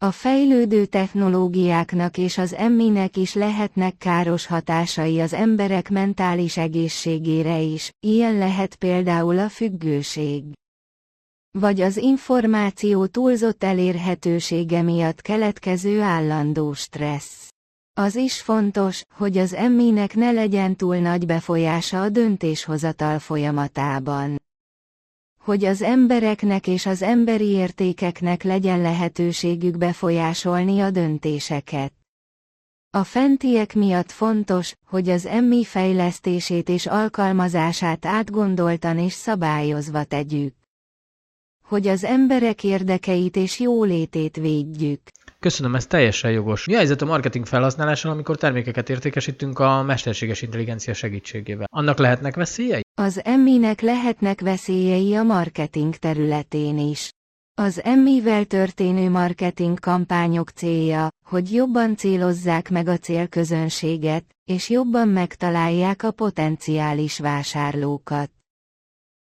A 0.02 0.10
fejlődő 0.10 0.86
technológiáknak 0.86 2.18
és 2.18 2.38
az 2.38 2.54
emminek 2.54 3.16
is 3.16 3.34
lehetnek 3.34 3.96
káros 3.98 4.46
hatásai 4.46 5.20
az 5.20 5.32
emberek 5.32 5.90
mentális 5.90 6.56
egészségére 6.56 7.58
is, 7.58 7.92
ilyen 8.06 8.34
lehet 8.38 8.74
például 8.74 9.38
a 9.38 9.48
függőség. 9.48 10.44
Vagy 11.58 11.80
az 11.80 11.96
információ 11.96 13.06
túlzott 13.06 13.64
elérhetősége 13.64 14.82
miatt 14.82 15.20
keletkező 15.20 16.00
állandó 16.00 16.72
stressz. 16.72 17.48
Az 17.92 18.14
is 18.14 18.40
fontos, 18.40 19.02
hogy 19.14 19.38
az 19.38 19.54
emminek 19.54 20.14
ne 20.14 20.30
legyen 20.30 20.76
túl 20.76 20.96
nagy 20.96 21.26
befolyása 21.26 22.02
a 22.02 22.08
döntéshozatal 22.08 23.18
folyamatában 23.18 24.38
hogy 25.50 25.64
az 25.64 25.82
embereknek 25.82 26.66
és 26.66 26.86
az 26.86 27.02
emberi 27.02 27.46
értékeknek 27.48 28.42
legyen 28.42 28.80
lehetőségük 28.80 29.76
befolyásolni 29.78 30.80
a 30.80 30.90
döntéseket. 30.90 31.92
A 32.90 33.04
fentiek 33.04 33.74
miatt 33.74 34.10
fontos, 34.10 34.74
hogy 34.86 35.08
az 35.08 35.26
emmi 35.26 35.64
fejlesztését 35.64 36.68
és 36.68 36.86
alkalmazását 36.86 38.06
átgondoltan 38.06 38.98
és 38.98 39.12
szabályozva 39.12 40.04
tegyük. 40.04 40.54
Hogy 41.64 41.86
az 41.86 42.04
emberek 42.04 42.64
érdekeit 42.64 43.36
és 43.36 43.60
jólétét 43.60 44.36
védjük. 44.36 45.00
Köszönöm, 45.40 45.74
ez 45.74 45.86
teljesen 45.86 46.30
jogos. 46.30 46.66
Mi 46.66 46.74
a 46.74 46.76
helyzet 46.76 47.02
a 47.02 47.04
marketing 47.04 47.46
felhasználással, 47.46 48.12
amikor 48.12 48.36
termékeket 48.36 48.88
értékesítünk 48.88 49.58
a 49.58 49.82
mesterséges 49.82 50.42
intelligencia 50.42 50.94
segítségével? 50.94 51.66
Annak 51.70 51.98
lehetnek 51.98 52.34
veszélyei? 52.34 52.80
Az 52.94 53.24
emminek 53.24 53.80
lehetnek 53.80 54.40
veszélyei 54.40 55.14
a 55.14 55.22
marketing 55.22 55.96
területén 55.96 56.78
is. 56.78 57.10
Az 57.54 57.82
emmivel 57.82 58.44
történő 58.44 59.10
marketing 59.10 59.78
kampányok 59.78 60.50
célja, 60.50 61.08
hogy 61.24 61.52
jobban 61.52 61.96
célozzák 61.96 62.70
meg 62.70 62.88
a 62.88 62.96
célközönséget, 62.96 64.24
és 64.44 64.70
jobban 64.70 65.08
megtalálják 65.08 66.02
a 66.02 66.10
potenciális 66.10 67.18
vásárlókat. 67.18 68.30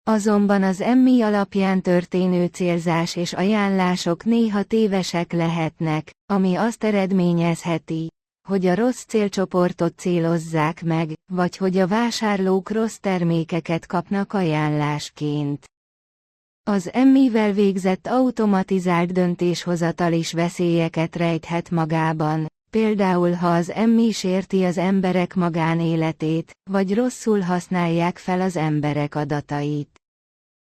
Azonban 0.07 0.63
az 0.63 0.81
emmi 0.81 1.21
alapján 1.21 1.81
történő 1.81 2.45
célzás 2.45 3.15
és 3.15 3.33
ajánlások 3.33 4.23
néha 4.23 4.63
tévesek 4.63 5.31
lehetnek, 5.31 6.11
ami 6.25 6.55
azt 6.55 6.83
eredményezheti, 6.83 8.11
hogy 8.47 8.65
a 8.65 8.75
rossz 8.75 9.03
célcsoportot 9.03 9.97
célozzák 9.97 10.83
meg, 10.83 11.13
vagy 11.31 11.57
hogy 11.57 11.77
a 11.77 11.87
vásárlók 11.87 12.69
rossz 12.69 12.95
termékeket 12.95 13.85
kapnak 13.85 14.33
ajánlásként. 14.33 15.65
Az 16.63 16.93
emmivel 16.93 17.51
végzett 17.51 18.07
automatizált 18.07 19.11
döntéshozatal 19.11 20.13
is 20.13 20.33
veszélyeket 20.33 21.15
rejthet 21.15 21.69
magában, 21.69 22.47
például 22.75 23.33
ha 23.33 23.47
az 23.47 23.71
emmi 23.71 24.11
sérti 24.11 24.63
az 24.63 24.77
emberek 24.77 25.35
magánéletét, 25.35 26.51
vagy 26.69 26.93
rosszul 26.93 27.39
használják 27.39 28.17
fel 28.17 28.41
az 28.41 28.55
emberek 28.55 29.15
adatait. 29.15 30.01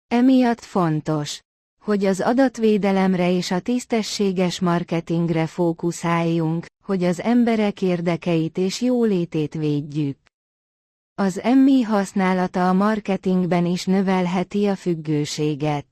Emiatt 0.08 0.60
fontos, 0.60 1.40
hogy 1.82 2.04
az 2.04 2.20
adatvédelemre 2.20 3.30
és 3.30 3.50
a 3.50 3.60
tisztességes 3.60 4.60
marketingre 4.60 5.46
fókuszáljunk, 5.46 6.66
hogy 6.84 7.04
az 7.04 7.20
emberek 7.20 7.82
érdekeit 7.82 8.58
és 8.58 8.80
jólétét 8.80 9.54
védjük. 9.54 10.18
Az 11.14 11.40
emmi 11.40 11.82
használata 11.82 12.68
a 12.68 12.72
marketingben 12.72 13.66
is 13.66 13.84
növelheti 13.84 14.66
a 14.66 14.76
függőséget. 14.76 15.86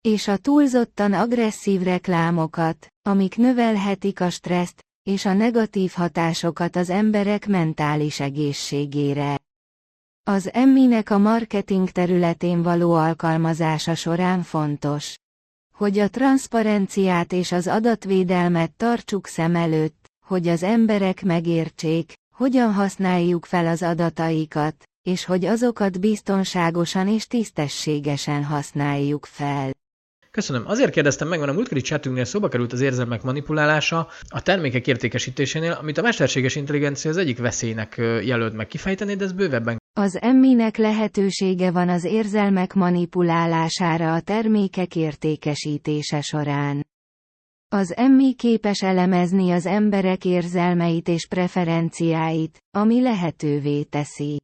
És 0.00 0.28
a 0.28 0.36
túlzottan 0.36 1.12
agresszív 1.12 1.82
reklámokat, 1.82 2.86
amik 3.02 3.36
növelhetik 3.36 4.20
a 4.20 4.30
stresszt, 4.30 4.88
és 5.02 5.24
a 5.24 5.32
negatív 5.32 5.92
hatásokat 5.92 6.76
az 6.76 6.90
emberek 6.90 7.46
mentális 7.46 8.20
egészségére. 8.20 9.38
Az 10.22 10.52
emminek 10.52 11.10
a 11.10 11.18
marketing 11.18 11.90
területén 11.90 12.62
való 12.62 12.92
alkalmazása 12.92 13.94
során 13.94 14.42
fontos, 14.42 15.14
hogy 15.74 15.98
a 15.98 16.08
transzparenciát 16.08 17.32
és 17.32 17.52
az 17.52 17.66
adatvédelmet 17.66 18.72
tartsuk 18.72 19.26
szem 19.26 19.56
előtt, 19.56 20.06
hogy 20.26 20.48
az 20.48 20.62
emberek 20.62 21.22
megértsék, 21.22 22.12
hogyan 22.34 22.72
használjuk 22.72 23.44
fel 23.44 23.66
az 23.66 23.82
adataikat, 23.82 24.74
és 25.02 25.24
hogy 25.24 25.44
azokat 25.44 26.00
biztonságosan 26.00 27.08
és 27.08 27.26
tisztességesen 27.26 28.44
használjuk 28.44 29.26
fel. 29.26 29.70
Köszönöm. 30.30 30.62
Azért 30.66 30.90
kérdeztem 30.90 31.28
meg, 31.28 31.38
mert 31.38 31.50
a 31.50 31.54
múltkori 31.54 31.80
chatünknél 31.80 32.24
szóba 32.24 32.48
került 32.48 32.72
az 32.72 32.80
érzelmek 32.80 33.22
manipulálása 33.22 34.08
a 34.28 34.42
termékek 34.42 34.86
értékesítésénél, 34.86 35.72
amit 35.72 35.98
a 35.98 36.02
mesterséges 36.02 36.56
intelligencia 36.56 37.10
az 37.10 37.16
egyik 37.16 37.38
veszélynek 37.38 37.94
jelölt 38.24 38.54
meg. 38.54 38.66
Kifejteni, 38.66 39.14
de 39.14 39.24
ez 39.24 39.32
bővebben. 39.32 39.78
Az 39.92 40.18
emminek 40.20 40.76
lehetősége 40.76 41.70
van 41.70 41.88
az 41.88 42.04
érzelmek 42.04 42.74
manipulálására 42.74 44.14
a 44.14 44.20
termékek 44.20 44.96
értékesítése 44.96 46.20
során. 46.20 46.86
Az 47.68 47.96
emmi 47.96 48.34
képes 48.34 48.82
elemezni 48.82 49.50
az 49.50 49.66
emberek 49.66 50.24
érzelmeit 50.24 51.08
és 51.08 51.26
preferenciáit, 51.26 52.58
ami 52.70 53.02
lehetővé 53.02 53.82
teszi, 53.82 54.40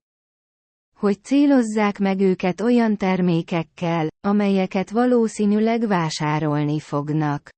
hogy 0.98 1.24
célozzák 1.24 1.98
meg 1.98 2.20
őket 2.20 2.60
olyan 2.60 2.96
termékekkel, 2.96 4.08
amelyeket 4.20 4.90
valószínűleg 4.90 5.86
vásárolni 5.86 6.80
fognak. 6.80 7.48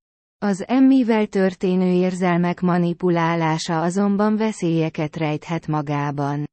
Az 0.41 0.67
emmivel 0.67 1.27
történő 1.27 1.91
érzelmek 1.91 2.61
manipulálása 2.61 3.81
azonban 3.81 4.35
veszélyeket 4.35 5.15
rejthet 5.15 5.67
magában. 5.67 6.47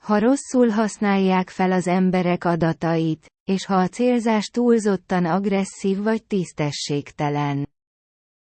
Ha 0.00 0.18
rosszul 0.18 0.68
használják 0.68 1.50
fel 1.50 1.72
az 1.72 1.86
emberek 1.86 2.44
adatait, 2.44 3.26
és 3.44 3.66
ha 3.66 3.74
a 3.74 3.88
célzás 3.88 4.46
túlzottan 4.46 5.24
agresszív 5.24 6.02
vagy 6.02 6.24
tisztességtelen. 6.24 7.68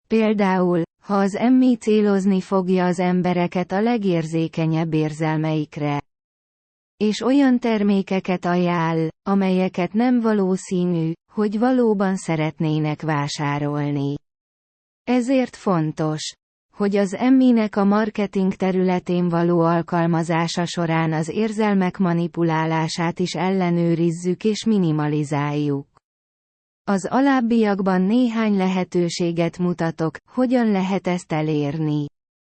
Például, 0.09 0.83
ha 1.03 1.15
az 1.15 1.35
emmi 1.35 1.77
célozni 1.77 2.41
fogja 2.41 2.85
az 2.85 2.99
embereket 2.99 3.73
a 3.73 3.81
legérzékenyebb 3.81 4.95
érzelmeikre, 4.95 6.01
és 7.03 7.21
olyan 7.21 7.59
termékeket 7.59 8.45
ajánl, 8.45 9.09
amelyeket 9.23 9.93
nem 9.93 10.21
valószínű, 10.21 11.13
hogy 11.33 11.59
valóban 11.59 12.17
szeretnének 12.17 13.03
vásárolni. 13.03 14.15
Ezért 15.05 15.57
fontos, 15.57 16.35
hogy 16.77 16.97
az 16.97 17.15
emminek 17.15 17.77
a 17.77 17.85
marketing 17.85 18.55
területén 18.55 19.29
való 19.29 19.61
alkalmazása 19.61 20.65
során 20.65 21.13
az 21.13 21.29
érzelmek 21.29 21.99
manipulálását 21.99 23.19
is 23.19 23.35
ellenőrizzük 23.35 24.45
és 24.45 24.65
minimalizáljuk. 24.65 25.87
Az 26.85 27.07
alábbiakban 27.11 28.03
néhány 28.03 28.57
lehetőséget 28.57 29.59
mutatok, 29.59 30.17
hogyan 30.33 30.71
lehet 30.71 31.07
ezt 31.07 31.33
elérni. 31.33 32.07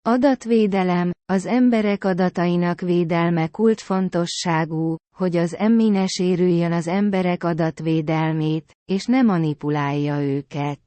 Adatvédelem, 0.06 1.12
az 1.26 1.46
emberek 1.46 2.04
adatainak 2.04 2.82
védelme 2.82 3.48
kulcsfontosságú, 3.48 4.96
hogy 5.16 5.36
az 5.36 5.56
emmi 5.56 5.90
ne 5.90 6.08
sérüljön 6.08 6.72
az 6.72 6.88
emberek 6.88 7.44
adatvédelmét, 7.44 8.74
és 8.86 9.06
ne 9.06 9.22
manipulálja 9.22 10.22
őket. 10.22 10.80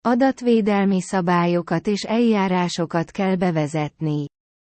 Adatvédelmi 0.00 1.00
szabályokat 1.00 1.86
és 1.86 2.02
eljárásokat 2.02 3.10
kell 3.10 3.36
bevezetni. 3.36 4.26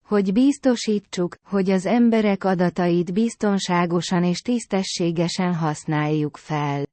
hogy 0.05 0.33
biztosítsuk, 0.33 1.35
hogy 1.47 1.69
az 1.69 1.85
emberek 1.85 2.43
adatait 2.43 3.13
biztonságosan 3.13 4.23
és 4.23 4.41
tisztességesen 4.41 5.55
használjuk 5.55 6.37
fel. 6.37 6.85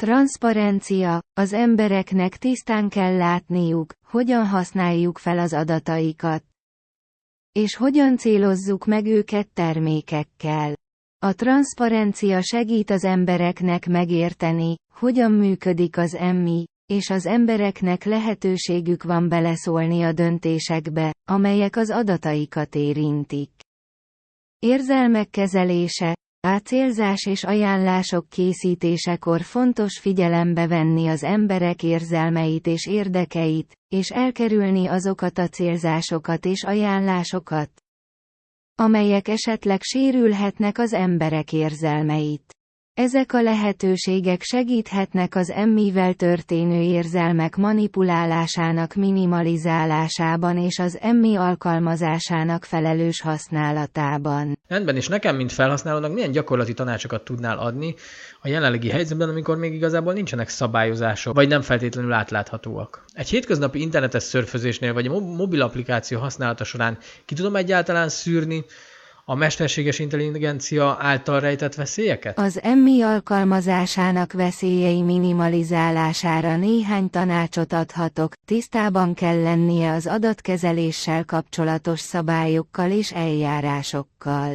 Transzparencia, 0.00 1.22
az 1.32 1.52
embereknek 1.52 2.36
tisztán 2.36 2.88
kell 2.88 3.16
látniuk, 3.16 3.92
hogyan 4.06 4.46
használjuk 4.46 5.18
fel 5.18 5.38
az 5.38 5.52
adataikat. 5.52 6.44
És 7.52 7.76
hogyan 7.76 8.16
célozzuk 8.16 8.86
meg 8.86 9.06
őket 9.06 9.48
termékekkel. 9.48 10.74
A 11.18 11.32
transzparencia 11.32 12.42
segít 12.42 12.90
az 12.90 13.04
embereknek 13.04 13.86
megérteni, 13.86 14.76
hogyan 14.94 15.32
működik 15.32 15.96
az 15.96 16.14
emmi, 16.14 16.64
és 16.86 17.10
az 17.10 17.26
embereknek 17.26 18.04
lehetőségük 18.04 19.02
van 19.02 19.28
beleszólni 19.28 20.02
a 20.02 20.12
döntésekbe, 20.12 21.14
amelyek 21.28 21.76
az 21.76 21.90
adataikat 21.90 22.74
érintik. 22.74 23.50
Érzelmek 24.58 25.30
kezelése, 25.30 26.14
a 26.42 26.58
célzás 26.58 27.26
és 27.26 27.44
ajánlások 27.44 28.28
készítésekor 28.28 29.42
fontos 29.42 29.98
figyelembe 29.98 30.66
venni 30.66 31.08
az 31.08 31.22
emberek 31.22 31.82
érzelmeit 31.82 32.66
és 32.66 32.86
érdekeit, 32.86 33.78
és 33.88 34.10
elkerülni 34.10 34.86
azokat 34.86 35.38
a 35.38 35.48
célzásokat 35.48 36.44
és 36.44 36.62
ajánlásokat, 36.62 37.70
amelyek 38.74 39.28
esetleg 39.28 39.82
sérülhetnek 39.82 40.78
az 40.78 40.92
emberek 40.92 41.52
érzelmeit. 41.52 42.59
Ezek 43.00 43.32
a 43.32 43.42
lehetőségek 43.42 44.42
segíthetnek 44.42 45.34
az 45.34 45.50
emmivel 45.50 46.14
történő 46.14 46.80
érzelmek 46.80 47.56
manipulálásának 47.56 48.94
minimalizálásában 48.94 50.58
és 50.58 50.78
az 50.78 50.98
emmi 51.00 51.36
alkalmazásának 51.36 52.64
felelős 52.64 53.20
használatában. 53.20 54.58
Rendben, 54.68 54.96
és 54.96 55.08
nekem, 55.08 55.36
mint 55.36 55.52
felhasználónak 55.52 56.12
milyen 56.12 56.30
gyakorlati 56.30 56.74
tanácsokat 56.74 57.24
tudnál 57.24 57.58
adni 57.58 57.94
a 58.40 58.48
jelenlegi 58.48 58.90
helyzetben, 58.90 59.28
amikor 59.28 59.56
még 59.56 59.74
igazából 59.74 60.12
nincsenek 60.12 60.48
szabályozások, 60.48 61.34
vagy 61.34 61.48
nem 61.48 61.62
feltétlenül 61.62 62.12
átláthatóak. 62.12 63.04
Egy 63.12 63.28
hétköznapi 63.28 63.80
internetes 63.80 64.22
szörfözésnél, 64.22 64.92
vagy 64.92 65.06
a 65.06 65.20
mobil 65.20 65.62
applikáció 65.62 66.18
használata 66.18 66.64
során 66.64 66.98
ki 67.24 67.34
tudom 67.34 67.56
egyáltalán 67.56 68.08
szűrni, 68.08 68.64
a 69.30 69.34
mesterséges 69.34 69.98
intelligencia 69.98 70.96
által 71.00 71.40
rejtett 71.40 71.74
veszélyeket? 71.74 72.38
Az 72.38 72.62
emmi 72.62 73.02
alkalmazásának 73.02 74.32
veszélyei 74.32 75.02
minimalizálására 75.02 76.56
néhány 76.56 77.10
tanácsot 77.10 77.72
adhatok, 77.72 78.32
tisztában 78.46 79.14
kell 79.14 79.42
lennie 79.42 79.92
az 79.92 80.06
adatkezeléssel 80.06 81.24
kapcsolatos 81.24 82.00
szabályokkal 82.00 82.90
és 82.90 83.12
eljárásokkal. 83.12 84.54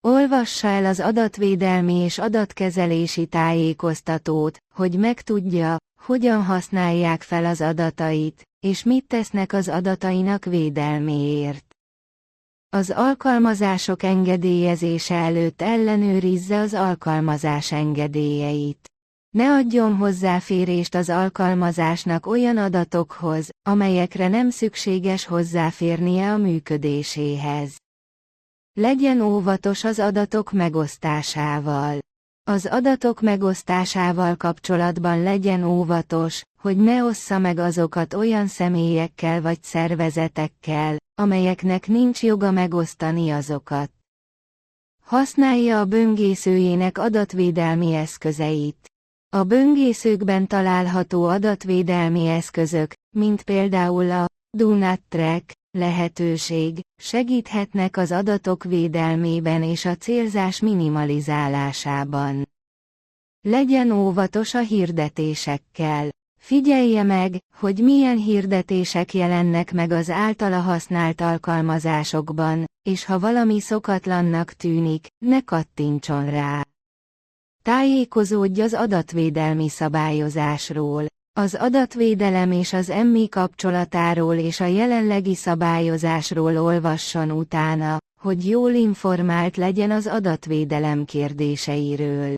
Olvassa 0.00 0.68
el 0.68 0.84
az 0.84 1.00
adatvédelmi 1.00 1.94
és 1.94 2.18
adatkezelési 2.18 3.26
tájékoztatót, 3.26 4.58
hogy 4.74 4.98
megtudja, 4.98 5.76
hogyan 6.02 6.42
használják 6.44 7.22
fel 7.22 7.44
az 7.44 7.60
adatait, 7.60 8.42
és 8.60 8.82
mit 8.82 9.06
tesznek 9.06 9.52
az 9.52 9.68
adatainak 9.68 10.44
védelméért. 10.44 11.65
Az 12.76 12.90
alkalmazások 12.90 14.02
engedélyezése 14.02 15.14
előtt 15.14 15.62
ellenőrizze 15.62 16.58
az 16.58 16.74
alkalmazás 16.74 17.72
engedélyeit. 17.72 18.90
Ne 19.30 19.54
adjon 19.54 19.96
hozzáférést 19.96 20.94
az 20.94 21.08
alkalmazásnak 21.08 22.26
olyan 22.26 22.56
adatokhoz, 22.56 23.48
amelyekre 23.62 24.28
nem 24.28 24.50
szükséges 24.50 25.24
hozzáférnie 25.24 26.32
a 26.32 26.36
működéséhez. 26.36 27.76
Legyen 28.72 29.20
óvatos 29.20 29.84
az 29.84 29.98
adatok 29.98 30.52
megosztásával. 30.52 31.98
Az 32.44 32.66
adatok 32.66 33.20
megosztásával 33.20 34.36
kapcsolatban 34.36 35.22
legyen 35.22 35.64
óvatos, 35.64 36.42
hogy 36.66 36.76
ne 36.76 37.04
ossza 37.04 37.38
meg 37.38 37.58
azokat 37.58 38.14
olyan 38.14 38.46
személyekkel 38.46 39.40
vagy 39.42 39.62
szervezetekkel, 39.62 40.96
amelyeknek 41.14 41.86
nincs 41.86 42.22
joga 42.22 42.50
megosztani 42.50 43.30
azokat. 43.30 43.90
Használja 45.04 45.80
a 45.80 45.84
böngészőjének 45.84 46.98
adatvédelmi 46.98 47.94
eszközeit. 47.94 48.86
A 49.36 49.42
böngészőkben 49.42 50.46
található 50.46 51.24
adatvédelmi 51.24 52.26
eszközök, 52.26 52.92
mint 53.16 53.42
például 53.42 54.10
a 54.10 54.26
Do 54.56 54.74
Not 54.74 55.00
Track 55.08 55.52
lehetőség, 55.70 56.80
segíthetnek 57.02 57.96
az 57.96 58.12
adatok 58.12 58.64
védelmében 58.64 59.62
és 59.62 59.84
a 59.84 59.96
célzás 59.96 60.60
minimalizálásában. 60.60 62.48
Legyen 63.40 63.90
óvatos 63.90 64.54
a 64.54 64.60
hirdetésekkel. 64.60 66.14
Figyelje 66.46 67.02
meg, 67.02 67.38
hogy 67.54 67.78
milyen 67.82 68.16
hirdetések 68.16 69.14
jelennek 69.14 69.72
meg 69.72 69.90
az 69.90 70.10
általa 70.10 70.60
használt 70.60 71.20
alkalmazásokban, 71.20 72.64
és 72.82 73.04
ha 73.04 73.18
valami 73.18 73.60
szokatlannak 73.60 74.52
tűnik, 74.52 75.06
ne 75.24 75.40
kattintson 75.40 76.30
rá. 76.30 76.66
Tájékozódj 77.64 78.60
az 78.60 78.74
adatvédelmi 78.74 79.68
szabályozásról. 79.68 81.06
Az 81.32 81.54
adatvédelem 81.54 82.52
és 82.52 82.72
az 82.72 82.90
emmi 82.90 83.28
kapcsolatáról 83.28 84.34
és 84.34 84.60
a 84.60 84.66
jelenlegi 84.66 85.34
szabályozásról 85.34 86.58
olvasson 86.58 87.30
utána, 87.30 87.98
hogy 88.20 88.48
jól 88.48 88.72
informált 88.72 89.56
legyen 89.56 89.90
az 89.90 90.06
adatvédelem 90.06 91.04
kérdéseiről. 91.04 92.34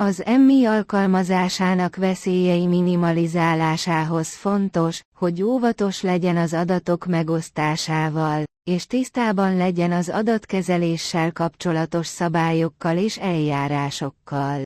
Az 0.00 0.24
emmi 0.24 0.64
alkalmazásának 0.64 1.96
veszélyei 1.96 2.66
minimalizálásához 2.66 4.28
fontos, 4.34 5.02
hogy 5.16 5.42
óvatos 5.42 6.02
legyen 6.02 6.36
az 6.36 6.52
adatok 6.52 7.06
megosztásával, 7.06 8.44
és 8.64 8.86
tisztában 8.86 9.56
legyen 9.56 9.92
az 9.92 10.08
adatkezeléssel 10.08 11.32
kapcsolatos 11.32 12.06
szabályokkal 12.06 12.96
és 12.96 13.18
eljárásokkal. 13.18 14.62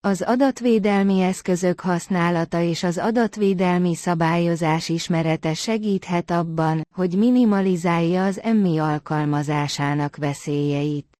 Az 0.00 0.22
adatvédelmi 0.22 1.20
eszközök 1.20 1.80
használata 1.80 2.60
és 2.60 2.82
az 2.82 2.98
adatvédelmi 2.98 3.94
szabályozás 3.94 4.88
ismerete 4.88 5.54
segíthet 5.54 6.30
abban, 6.30 6.86
hogy 6.94 7.14
minimalizálja 7.18 8.24
az 8.24 8.40
emmi 8.40 8.78
alkalmazásának 8.78 10.16
veszélyeit. 10.16 11.11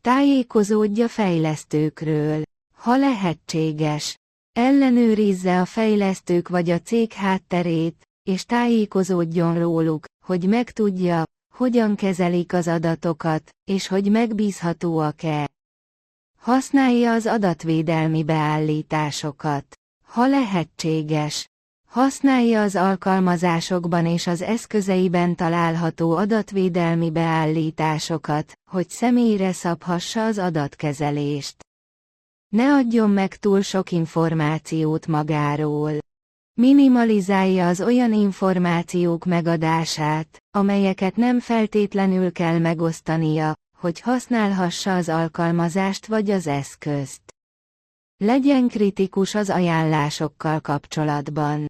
Tájékozódja 0.00 1.08
fejlesztőkről. 1.08 2.42
Ha 2.74 2.96
lehetséges, 2.96 4.18
ellenőrizze 4.52 5.60
a 5.60 5.64
fejlesztők 5.64 6.48
vagy 6.48 6.70
a 6.70 6.80
cég 6.80 7.12
hátterét, 7.12 8.02
és 8.22 8.44
tájékozódjon 8.44 9.58
róluk, 9.58 10.04
hogy 10.26 10.48
megtudja, 10.48 11.24
hogyan 11.54 11.94
kezelik 11.94 12.52
az 12.52 12.68
adatokat, 12.68 13.50
és 13.64 13.86
hogy 13.86 14.10
megbízhatóak-e. 14.10 15.48
Használja 16.40 17.12
az 17.12 17.26
adatvédelmi 17.26 18.24
beállításokat. 18.24 19.64
Ha 20.06 20.26
lehetséges, 20.26 21.48
használja 21.90 22.62
az 22.62 22.76
alkalmazásokban 22.76 24.06
és 24.06 24.26
az 24.26 24.42
eszközeiben 24.42 25.34
található 25.34 26.16
adatvédelmi 26.16 27.10
beállításokat, 27.10 28.52
hogy 28.70 28.88
személyre 28.88 29.52
szabhassa 29.52 30.24
az 30.24 30.38
adatkezelést. 30.38 31.56
Ne 32.48 32.74
adjon 32.74 33.10
meg 33.10 33.36
túl 33.36 33.60
sok 33.60 33.92
információt 33.92 35.06
magáról. 35.06 35.92
Minimalizálja 36.60 37.68
az 37.68 37.80
olyan 37.80 38.12
információk 38.12 39.24
megadását, 39.24 40.38
amelyeket 40.50 41.16
nem 41.16 41.40
feltétlenül 41.40 42.32
kell 42.32 42.58
megosztania, 42.58 43.54
hogy 43.76 44.00
használhassa 44.00 44.96
az 44.96 45.08
alkalmazást 45.08 46.06
vagy 46.06 46.30
az 46.30 46.46
eszközt. 46.46 47.22
Legyen 48.16 48.68
kritikus 48.68 49.34
az 49.34 49.50
ajánlásokkal 49.50 50.60
kapcsolatban. 50.60 51.66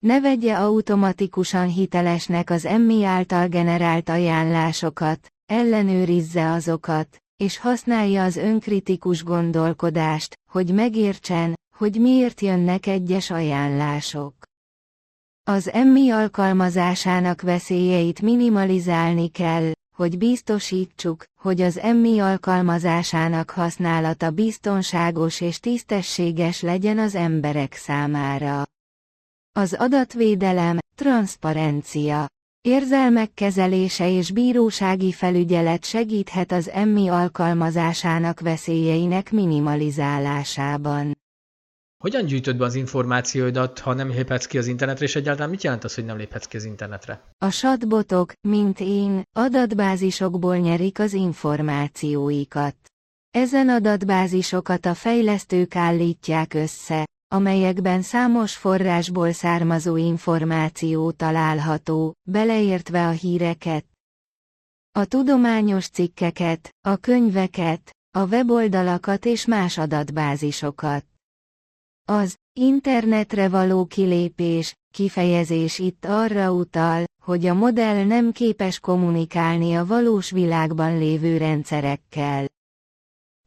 Ne 0.00 0.20
vegye 0.20 0.54
automatikusan 0.54 1.68
hitelesnek 1.68 2.50
az 2.50 2.64
emmi 2.64 3.04
által 3.04 3.48
generált 3.48 4.08
ajánlásokat, 4.08 5.28
ellenőrizze 5.46 6.50
azokat, 6.50 7.16
és 7.36 7.58
használja 7.58 8.24
az 8.24 8.36
önkritikus 8.36 9.24
gondolkodást, 9.24 10.34
hogy 10.50 10.74
megértsen, 10.74 11.54
hogy 11.76 12.00
miért 12.00 12.40
jönnek 12.40 12.86
egyes 12.86 13.30
ajánlások. 13.30 14.34
Az 15.44 15.70
emmi 15.70 16.10
alkalmazásának 16.10 17.40
veszélyeit 17.40 18.20
minimalizálni 18.20 19.28
kell, 19.28 19.72
hogy 19.96 20.18
biztosítsuk, 20.18 21.24
hogy 21.40 21.60
az 21.60 21.78
emmi 21.78 22.18
alkalmazásának 22.18 23.50
használata 23.50 24.30
biztonságos 24.30 25.40
és 25.40 25.60
tisztességes 25.60 26.60
legyen 26.60 26.98
az 26.98 27.14
emberek 27.14 27.74
számára. 27.74 28.64
Az 29.58 29.74
adatvédelem, 29.78 30.78
transzparencia. 30.96 32.26
Érzelmek 32.60 33.34
kezelése 33.34 34.10
és 34.10 34.30
bírósági 34.30 35.12
felügyelet 35.12 35.84
segíthet 35.84 36.52
az 36.52 36.68
emmi 36.68 37.08
alkalmazásának 37.08 38.40
veszélyeinek 38.40 39.30
minimalizálásában. 39.30 41.18
Hogyan 41.96 42.24
gyűjtöd 42.24 42.56
be 42.56 42.64
az 42.64 42.74
információidat, 42.74 43.78
ha 43.78 43.94
nem 43.94 44.08
léphetsz 44.08 44.46
ki 44.46 44.58
az 44.58 44.66
internetre, 44.66 45.04
és 45.04 45.16
egyáltalán 45.16 45.50
mit 45.50 45.62
jelent 45.62 45.84
az, 45.84 45.94
hogy 45.94 46.04
nem 46.04 46.16
léphetsz 46.16 46.46
ki 46.46 46.56
az 46.56 46.64
internetre? 46.64 47.22
A 47.38 47.50
chatbotok, 47.50 48.32
mint 48.48 48.80
én, 48.80 49.22
adatbázisokból 49.32 50.56
nyerik 50.56 50.98
az 50.98 51.12
információikat. 51.12 52.76
Ezen 53.30 53.68
adatbázisokat 53.68 54.86
a 54.86 54.94
fejlesztők 54.94 55.76
állítják 55.76 56.54
össze, 56.54 57.06
amelyekben 57.28 58.02
számos 58.02 58.56
forrásból 58.56 59.32
származó 59.32 59.96
információ 59.96 61.10
található, 61.10 62.14
beleértve 62.22 63.06
a 63.06 63.10
híreket, 63.10 63.84
a 64.92 65.04
tudományos 65.04 65.88
cikkeket, 65.88 66.74
a 66.80 66.96
könyveket, 66.96 67.96
a 68.10 68.26
weboldalakat 68.26 69.24
és 69.24 69.46
más 69.46 69.78
adatbázisokat. 69.78 71.04
Az 72.04 72.36
internetre 72.52 73.48
való 73.48 73.86
kilépés, 73.86 74.74
kifejezés 74.94 75.78
itt 75.78 76.04
arra 76.04 76.52
utal, 76.52 77.04
hogy 77.22 77.46
a 77.46 77.54
modell 77.54 78.04
nem 78.04 78.32
képes 78.32 78.80
kommunikálni 78.80 79.74
a 79.74 79.86
valós 79.86 80.30
világban 80.30 80.98
lévő 80.98 81.36
rendszerekkel. 81.36 82.46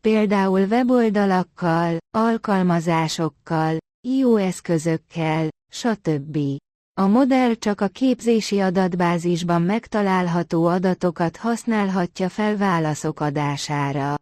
Például 0.01 0.59
weboldalakkal, 0.59 1.97
alkalmazásokkal, 2.17 3.77
IO 4.07 4.35
eszközökkel, 4.35 5.47
stb. 5.71 6.37
A 6.93 7.07
modell 7.07 7.53
csak 7.53 7.81
a 7.81 7.87
képzési 7.87 8.59
adatbázisban 8.59 9.61
megtalálható 9.61 10.65
adatokat 10.65 11.37
használhatja 11.37 12.29
fel 12.29 12.57
válaszok 12.57 13.19
adására. 13.19 14.15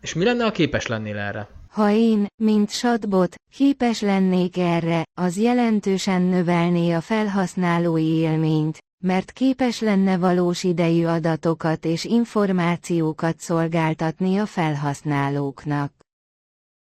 És 0.00 0.14
mi 0.14 0.24
lenne, 0.24 0.44
ha 0.44 0.50
képes 0.50 0.86
lennél 0.86 1.18
erre? 1.18 1.48
Ha 1.68 1.90
én, 1.90 2.26
mint 2.42 2.70
chatbot, 2.70 3.34
képes 3.52 4.00
lennék 4.00 4.56
erre, 4.56 5.04
az 5.20 5.36
jelentősen 5.36 6.22
növelné 6.22 6.92
a 6.92 7.00
felhasználói 7.00 8.12
élményt, 8.12 8.78
mert 9.04 9.32
képes 9.32 9.80
lenne 9.80 10.16
valós 10.16 10.64
idejű 10.64 11.04
adatokat 11.04 11.84
és 11.84 12.04
információkat 12.04 13.38
szolgáltatni 13.38 14.38
a 14.38 14.46
felhasználóknak. 14.46 15.92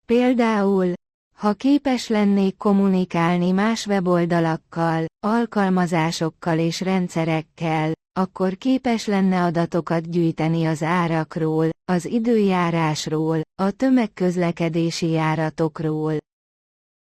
Például, 0.05 0.93
ha 1.35 1.53
képes 1.53 2.07
lennék 2.07 2.57
kommunikálni 2.57 3.51
más 3.51 3.85
weboldalakkal, 3.85 5.05
alkalmazásokkal 5.25 6.59
és 6.59 6.81
rendszerekkel, 6.81 7.91
akkor 8.19 8.57
képes 8.57 9.05
lenne 9.05 9.43
adatokat 9.43 10.09
gyűjteni 10.09 10.65
az 10.65 10.83
árakról, 10.83 11.69
az 11.85 12.05
időjárásról, 12.05 13.41
a 13.61 13.71
tömegközlekedési 13.71 15.09
járatokról, 15.09 16.17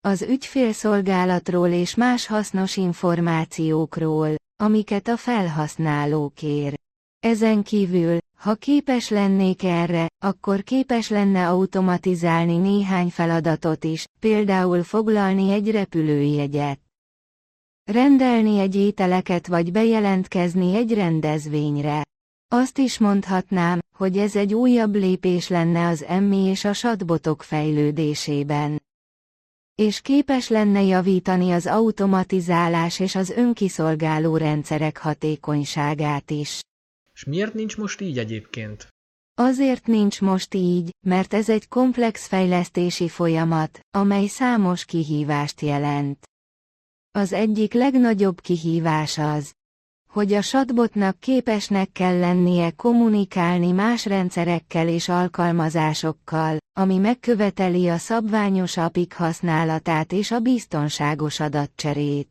az 0.06 0.22
ügyfélszolgálatról 0.22 1.68
és 1.68 1.94
más 1.94 2.26
hasznos 2.26 2.76
információkról, 2.76 4.34
amiket 4.62 5.08
a 5.08 5.16
felhasználó 5.16 6.32
kér. 6.34 6.78
Ezen 7.20 7.62
kívül, 7.62 8.18
ha 8.38 8.54
képes 8.54 9.08
lennék 9.08 9.64
erre, 9.64 10.08
akkor 10.24 10.62
képes 10.62 11.08
lenne 11.08 11.48
automatizálni 11.48 12.56
néhány 12.56 13.08
feladatot 13.08 13.84
is, 13.84 14.06
például 14.20 14.82
foglalni 14.82 15.52
egy 15.52 15.70
repülőjegyet. 15.70 16.80
Rendelni 17.84 18.58
egy 18.58 18.74
ételeket 18.74 19.46
vagy 19.46 19.72
bejelentkezni 19.72 20.76
egy 20.76 20.94
rendezvényre. 20.94 22.04
Azt 22.48 22.78
is 22.78 22.98
mondhatnám, 22.98 23.80
hogy 23.96 24.18
ez 24.18 24.36
egy 24.36 24.54
újabb 24.54 24.94
lépés 24.94 25.48
lenne 25.48 25.86
az 25.86 26.04
emmi 26.04 26.44
és 26.44 26.64
a 26.64 26.72
satbotok 26.72 27.42
fejlődésében. 27.42 28.84
És 29.82 30.00
képes 30.00 30.48
lenne 30.48 30.82
javítani 30.82 31.50
az 31.50 31.66
automatizálás 31.66 33.00
és 33.00 33.14
az 33.14 33.30
önkiszolgáló 33.30 34.36
rendszerek 34.36 34.96
hatékonyságát 34.98 36.30
is. 36.30 36.60
És 37.14 37.24
miért 37.24 37.54
nincs 37.54 37.76
most 37.76 38.00
így 38.00 38.18
egyébként? 38.18 38.88
Azért 39.34 39.86
nincs 39.86 40.20
most 40.20 40.54
így, 40.54 40.94
mert 41.06 41.34
ez 41.34 41.48
egy 41.48 41.68
komplex 41.68 42.26
fejlesztési 42.26 43.08
folyamat, 43.08 43.80
amely 43.90 44.26
számos 44.26 44.84
kihívást 44.84 45.60
jelent. 45.60 46.26
Az 47.10 47.32
egyik 47.32 47.72
legnagyobb 47.72 48.40
kihívás 48.40 49.18
az, 49.18 49.55
hogy 50.16 50.32
a 50.32 50.40
chatbotnak 50.42 51.20
képesnek 51.20 51.92
kell 51.92 52.18
lennie 52.18 52.70
kommunikálni 52.70 53.70
más 53.72 54.04
rendszerekkel 54.04 54.88
és 54.88 55.08
alkalmazásokkal, 55.08 56.56
ami 56.78 56.98
megköveteli 56.98 57.88
a 57.88 57.96
szabványos 57.96 58.76
apik 58.76 59.14
használatát 59.14 60.12
és 60.12 60.30
a 60.30 60.38
biztonságos 60.38 61.40
adatcserét. 61.40 62.28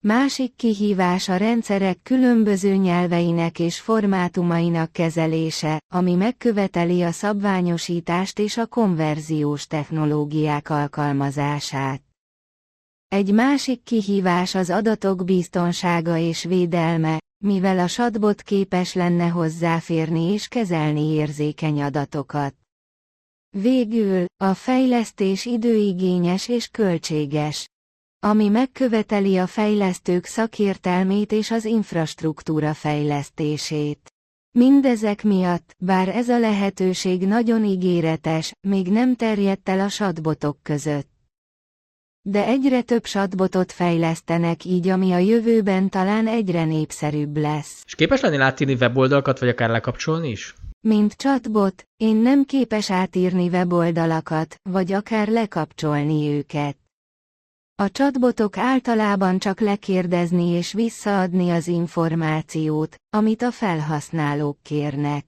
Másik 0.00 0.56
kihívás 0.56 1.28
a 1.28 1.36
rendszerek 1.36 1.98
különböző 2.02 2.74
nyelveinek 2.74 3.58
és 3.58 3.80
formátumainak 3.80 4.92
kezelése, 4.92 5.80
ami 5.94 6.14
megköveteli 6.14 7.02
a 7.02 7.10
szabványosítást 7.10 8.38
és 8.38 8.56
a 8.56 8.66
konverziós 8.66 9.66
technológiák 9.66 10.70
alkalmazását. 10.70 12.07
Egy 13.08 13.32
másik 13.32 13.82
kihívás 13.82 14.54
az 14.54 14.70
adatok 14.70 15.24
biztonsága 15.24 16.16
és 16.16 16.44
védelme, 16.44 17.20
mivel 17.44 17.78
a 17.78 17.86
chatbot 17.86 18.42
képes 18.42 18.94
lenne 18.94 19.28
hozzáférni 19.28 20.32
és 20.32 20.48
kezelni 20.48 21.12
érzékeny 21.12 21.82
adatokat. 21.82 22.54
Végül, 23.56 24.24
a 24.36 24.54
fejlesztés 24.54 25.44
időigényes 25.44 26.48
és 26.48 26.68
költséges, 26.68 27.68
ami 28.18 28.48
megköveteli 28.48 29.36
a 29.36 29.46
fejlesztők 29.46 30.24
szakértelmét 30.24 31.32
és 31.32 31.50
az 31.50 31.64
infrastruktúra 31.64 32.74
fejlesztését. 32.74 34.08
Mindezek 34.50 35.22
miatt, 35.22 35.74
bár 35.78 36.08
ez 36.08 36.28
a 36.28 36.38
lehetőség 36.38 37.26
nagyon 37.26 37.64
ígéretes, 37.64 38.52
még 38.60 38.88
nem 38.90 39.16
terjedt 39.16 39.68
el 39.68 39.80
a 39.80 39.88
satbotok 39.88 40.58
között. 40.62 41.17
De 42.22 42.44
egyre 42.44 42.82
több 42.82 43.04
satbotot 43.04 43.72
fejlesztenek 43.72 44.64
így, 44.64 44.88
ami 44.88 45.12
a 45.12 45.18
jövőben 45.18 45.88
talán 45.88 46.26
egyre 46.26 46.64
népszerűbb 46.64 47.36
lesz. 47.36 47.82
És 47.86 47.94
képes 47.94 48.20
lenni 48.20 48.36
átírni 48.36 48.74
weboldalakat, 48.74 49.38
vagy 49.38 49.48
akár 49.48 49.70
lekapcsolni 49.70 50.28
is? 50.28 50.54
Mint 50.80 51.12
chatbot, 51.12 51.84
én 51.96 52.16
nem 52.16 52.44
képes 52.44 52.90
átírni 52.90 53.48
weboldalakat, 53.48 54.54
vagy 54.62 54.92
akár 54.92 55.28
lekapcsolni 55.28 56.28
őket. 56.28 56.76
A 57.74 57.90
chatbotok 57.90 58.56
általában 58.56 59.38
csak 59.38 59.60
lekérdezni 59.60 60.48
és 60.48 60.72
visszaadni 60.72 61.50
az 61.50 61.66
információt, 61.66 62.96
amit 63.10 63.42
a 63.42 63.50
felhasználók 63.50 64.58
kérnek. 64.62 65.24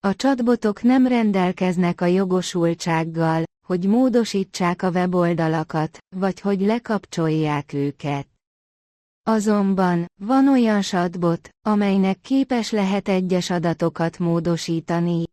A 0.00 0.14
chatbotok 0.14 0.82
nem 0.82 1.06
rendelkeznek 1.06 2.00
a 2.00 2.06
jogosultsággal, 2.06 3.42
hogy 3.66 3.86
módosítsák 3.86 4.82
a 4.82 4.90
weboldalakat, 4.90 5.98
vagy 6.16 6.40
hogy 6.40 6.60
lekapcsolják 6.60 7.72
őket. 7.72 8.28
Azonban, 9.22 10.06
van 10.20 10.48
olyan 10.48 10.80
chatbot, 10.80 11.48
amelynek 11.62 12.20
képes 12.20 12.70
lehet 12.70 13.08
egyes 13.08 13.50
adatokat 13.50 14.18
módosítani. 14.18 15.24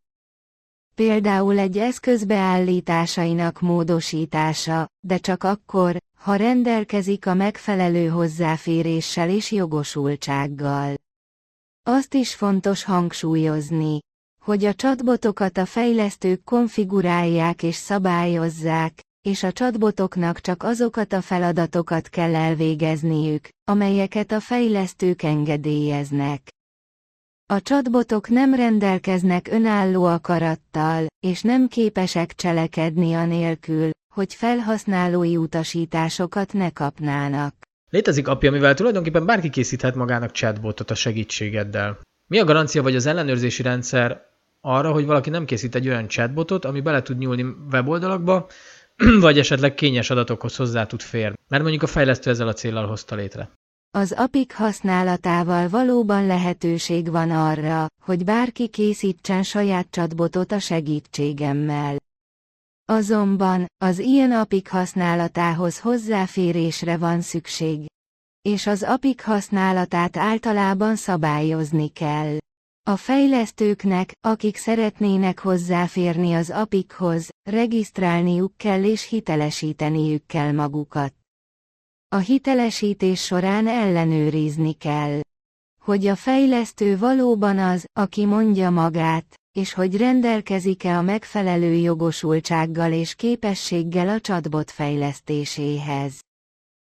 Például 0.95 1.57
egy 1.57 1.77
eszköz 1.77 2.23
beállításainak 2.23 3.59
módosítása, 3.59 4.89
de 4.99 5.17
csak 5.17 5.43
akkor, 5.43 5.97
ha 6.17 6.35
rendelkezik 6.35 7.25
a 7.25 7.33
megfelelő 7.33 8.07
hozzáféréssel 8.07 9.29
és 9.29 9.51
jogosultsággal. 9.51 10.95
Azt 11.83 12.13
is 12.13 12.35
fontos 12.35 12.83
hangsúlyozni, 12.83 13.99
hogy 14.43 14.65
a 14.65 14.73
chatbotokat 14.73 15.57
a 15.57 15.65
fejlesztők 15.65 16.43
konfigurálják 16.43 17.63
és 17.63 17.75
szabályozzák, 17.75 18.99
és 19.21 19.43
a 19.43 19.51
chatbotoknak 19.51 20.39
csak 20.39 20.63
azokat 20.63 21.13
a 21.13 21.21
feladatokat 21.21 22.09
kell 22.09 22.35
elvégezniük, 22.35 23.47
amelyeket 23.63 24.31
a 24.31 24.39
fejlesztők 24.39 25.21
engedélyeznek. 25.21 26.41
A 27.45 27.61
chatbotok 27.61 28.29
nem 28.29 28.53
rendelkeznek 28.53 29.47
önálló 29.51 30.03
akarattal, 30.03 31.05
és 31.19 31.41
nem 31.41 31.67
képesek 31.67 32.33
cselekedni 32.33 33.13
anélkül, 33.13 33.89
hogy 34.13 34.33
felhasználói 34.33 35.37
utasításokat 35.37 36.53
ne 36.53 36.69
kapnának. 36.69 37.55
Létezik 37.89 38.27
apja, 38.27 38.49
amivel 38.49 38.73
tulajdonképpen 38.73 39.25
bárki 39.25 39.49
készíthet 39.49 39.95
magának 39.95 40.31
chatbotot 40.31 40.91
a 40.91 40.95
segítségeddel. 40.95 41.99
Mi 42.29 42.39
a 42.39 42.43
garancia 42.43 42.81
vagy 42.81 42.95
az 42.95 43.05
ellenőrzési 43.05 43.61
rendszer 43.61 44.32
arra, 44.65 44.91
hogy 44.91 45.05
valaki 45.05 45.29
nem 45.29 45.45
készít 45.45 45.75
egy 45.75 45.87
olyan 45.87 46.07
chatbotot, 46.07 46.65
ami 46.65 46.81
bele 46.81 47.01
tud 47.01 47.17
nyúlni 47.17 47.45
weboldalakba, 47.71 48.47
vagy 49.19 49.39
esetleg 49.39 49.73
kényes 49.73 50.09
adatokhoz 50.09 50.55
hozzá 50.55 50.85
tud 50.85 51.01
férni. 51.01 51.35
Mert 51.47 51.61
mondjuk 51.61 51.83
a 51.83 51.87
fejlesztő 51.87 52.29
ezzel 52.29 52.47
a 52.47 52.53
célral 52.53 52.87
hozta 52.87 53.15
létre. 53.15 53.49
Az 53.91 54.11
APIK 54.11 54.51
használatával 54.51 55.69
valóban 55.69 56.25
lehetőség 56.25 57.11
van 57.11 57.31
arra, 57.31 57.87
hogy 58.03 58.23
bárki 58.23 58.67
készítsen 58.67 59.43
saját 59.43 59.87
chatbotot 59.89 60.51
a 60.51 60.59
segítségemmel. 60.59 61.95
Azonban, 62.85 63.65
az 63.77 63.99
ilyen 63.99 64.31
APIK 64.31 64.67
használatához 64.67 65.79
hozzáférésre 65.79 66.97
van 66.97 67.21
szükség. 67.21 67.85
És 68.41 68.67
az 68.67 68.83
APIK 68.83 69.21
használatát 69.21 70.17
általában 70.17 70.95
szabályozni 70.95 71.87
kell. 71.87 72.37
A 72.85 72.95
fejlesztőknek, 72.95 74.11
akik 74.21 74.57
szeretnének 74.57 75.39
hozzáférni 75.39 76.33
az 76.33 76.49
APIK-hoz, 76.49 77.29
regisztrálniuk 77.49 78.57
kell 78.57 78.83
és 78.83 79.07
hitelesíteniük 79.07 80.25
kell 80.25 80.51
magukat. 80.51 81.13
A 82.07 82.17
hitelesítés 82.17 83.23
során 83.23 83.67
ellenőrizni 83.67 84.73
kell, 84.73 85.19
hogy 85.81 86.07
a 86.07 86.15
fejlesztő 86.15 86.97
valóban 86.97 87.59
az, 87.59 87.85
aki 87.93 88.25
mondja 88.25 88.69
magát, 88.69 89.35
és 89.51 89.73
hogy 89.73 89.97
rendelkezik-e 89.97 90.97
a 90.97 91.01
megfelelő 91.01 91.73
jogosultsággal 91.73 92.91
és 92.91 93.15
képességgel 93.15 94.09
a 94.09 94.19
chatbot 94.19 94.71
fejlesztéséhez. 94.71 96.19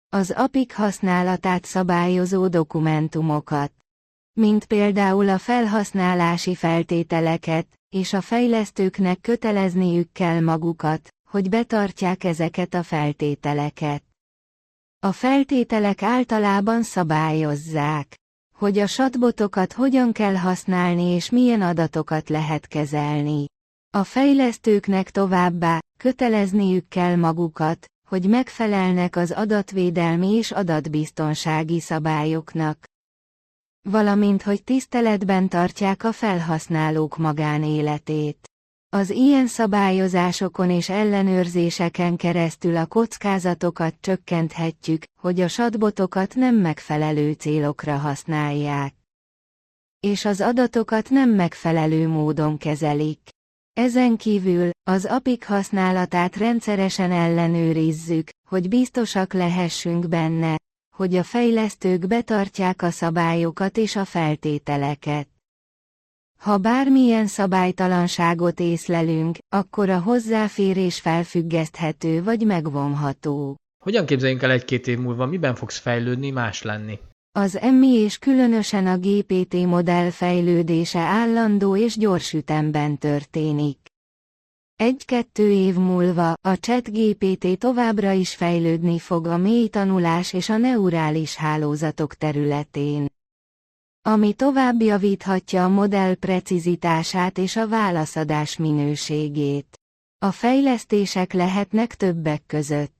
Az 0.08 0.30
APIK 0.36 0.72
használatát 0.72 1.64
szabályozó 1.64 2.48
dokumentumokat, 2.48 3.72
mint 4.36 4.64
például 4.64 5.28
a 5.28 5.38
felhasználási 5.38 6.54
feltételeket, 6.54 7.66
és 7.88 8.12
a 8.12 8.20
fejlesztőknek 8.20 9.20
kötelezniük 9.20 10.12
kell 10.12 10.40
magukat, 10.40 11.08
hogy 11.30 11.48
betartják 11.48 12.24
ezeket 12.24 12.74
a 12.74 12.82
feltételeket. 12.82 14.02
A 15.00 15.12
feltételek 15.12 16.02
általában 16.02 16.82
szabályozzák, 16.82 18.16
hogy 18.56 18.78
a 18.78 18.86
chatbotokat 18.86 19.72
hogyan 19.72 20.12
kell 20.12 20.34
használni 20.34 21.02
és 21.02 21.30
milyen 21.30 21.62
adatokat 21.62 22.28
lehet 22.28 22.66
kezelni. 22.66 23.46
A 23.96 24.04
fejlesztőknek 24.04 25.10
továbbá 25.10 25.78
kötelezniük 25.98 26.88
kell 26.88 27.16
magukat, 27.16 27.86
hogy 28.08 28.28
megfelelnek 28.28 29.16
az 29.16 29.30
adatvédelmi 29.30 30.30
és 30.32 30.50
adatbiztonsági 30.50 31.80
szabályoknak. 31.80 32.84
Valamint 33.90 34.42
hogy 34.42 34.64
tiszteletben 34.64 35.48
tartják 35.48 36.04
a 36.04 36.12
felhasználók 36.12 37.16
magánéletét. 37.16 38.48
Az 38.88 39.10
ilyen 39.10 39.46
szabályozásokon 39.46 40.70
és 40.70 40.88
ellenőrzéseken 40.88 42.16
keresztül 42.16 42.76
a 42.76 42.86
kockázatokat 42.86 43.94
csökkenthetjük, 44.00 45.04
hogy 45.20 45.40
a 45.40 45.48
satbotokat 45.48 46.34
nem 46.34 46.54
megfelelő 46.54 47.32
célokra 47.32 47.96
használják. 47.96 48.94
És 50.00 50.24
az 50.24 50.40
adatokat 50.40 51.10
nem 51.10 51.30
megfelelő 51.30 52.08
módon 52.08 52.58
kezelik. 52.58 53.28
Ezen 53.72 54.16
kívül, 54.16 54.70
az 54.90 55.04
APIK 55.04 55.44
használatát 55.44 56.36
rendszeresen 56.36 57.12
ellenőrizzük, 57.12 58.28
hogy 58.48 58.68
biztosak 58.68 59.32
lehessünk 59.32 60.08
benne, 60.08 60.56
hogy 60.96 61.16
a 61.16 61.22
fejlesztők 61.22 62.06
betartják 62.06 62.82
a 62.82 62.90
szabályokat 62.90 63.76
és 63.76 63.96
a 63.96 64.04
feltételeket. 64.04 65.28
Ha 66.40 66.58
bármilyen 66.58 67.26
szabálytalanságot 67.26 68.60
észlelünk, 68.60 69.36
akkor 69.48 69.88
a 69.90 69.98
hozzáférés 70.00 71.00
felfüggeszthető 71.00 72.22
vagy 72.22 72.46
megvonható. 72.46 73.56
Hogyan 73.84 74.06
képzeljünk 74.06 74.42
el 74.42 74.50
egy-két 74.50 74.86
év 74.86 74.98
múlva, 74.98 75.26
miben 75.26 75.54
fogsz 75.54 75.78
fejlődni, 75.78 76.30
más 76.30 76.62
lenni? 76.62 76.98
Az 77.32 77.58
MI 77.78 77.92
és 77.92 78.18
különösen 78.18 78.86
a 78.86 78.96
GPT 78.98 79.54
modell 79.54 80.10
fejlődése 80.10 80.98
állandó 80.98 81.76
és 81.76 81.96
gyors 81.96 82.32
ütemben 82.32 82.98
történik. 82.98 83.78
Egy-kettő 84.76 85.50
év 85.50 85.74
múlva 85.74 86.32
a 86.40 86.58
ChatGPT 86.58 87.58
továbbra 87.58 88.12
is 88.12 88.34
fejlődni 88.34 88.98
fog 88.98 89.26
a 89.26 89.36
mély 89.36 89.68
tanulás 89.68 90.32
és 90.32 90.48
a 90.48 90.56
neurális 90.56 91.36
hálózatok 91.36 92.14
területén 92.14 93.12
ami 94.06 94.32
tovább 94.32 94.80
javíthatja 94.80 95.64
a 95.64 95.68
modell 95.68 96.14
precizitását 96.14 97.38
és 97.38 97.56
a 97.56 97.68
válaszadás 97.68 98.56
minőségét. 98.56 99.80
A 100.18 100.30
fejlesztések 100.30 101.32
lehetnek 101.32 101.94
többek 101.94 102.42
között. 102.46 102.93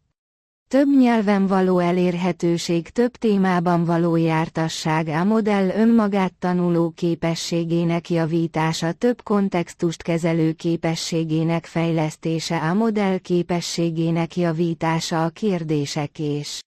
Több 0.69 0.89
nyelven 0.99 1.47
való 1.47 1.79
elérhetőség 1.79 2.89
több 2.89 3.17
témában 3.17 3.85
való 3.85 4.17
jártasság 4.17 5.07
a 5.09 5.25
modell 5.25 5.69
önmagát 5.69 6.35
tanuló 6.39 6.91
képességének 6.91 8.11
javítása 8.11 8.93
több 8.93 9.23
kontextust 9.23 10.03
kezelő 10.03 10.53
képességének 10.53 11.65
fejlesztése 11.67 12.57
a 12.59 12.75
modell 12.75 13.19
képességének 13.19 14.37
javítása 14.37 15.25
a 15.25 15.29
kérdések 15.29 16.19
és 16.19 16.61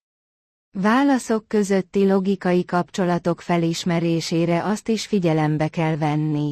Válaszok 0.79 1.47
közötti 1.47 2.07
logikai 2.07 2.65
kapcsolatok 2.65 3.41
felismerésére 3.41 4.63
azt 4.63 4.87
is 4.89 5.05
figyelembe 5.05 5.67
kell 5.67 5.95
venni, 5.97 6.51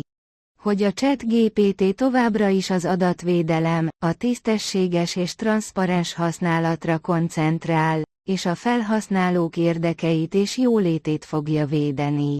hogy 0.66 0.84
a 0.84 0.92
chat 0.92 1.24
GPT 1.28 1.96
továbbra 1.96 2.48
is 2.48 2.70
az 2.70 2.86
adatvédelem, 2.86 3.90
a 4.06 4.14
tisztességes 4.14 5.16
és 5.16 5.36
transzparens 5.36 6.14
használatra 6.14 7.00
koncentrál, 7.00 8.02
és 8.30 8.46
a 8.46 8.56
felhasználók 8.56 9.58
érdekeit 9.58 10.34
és 10.34 10.58
jólétét 10.58 11.26
fogja 11.26 11.66
védeni. 11.66 12.38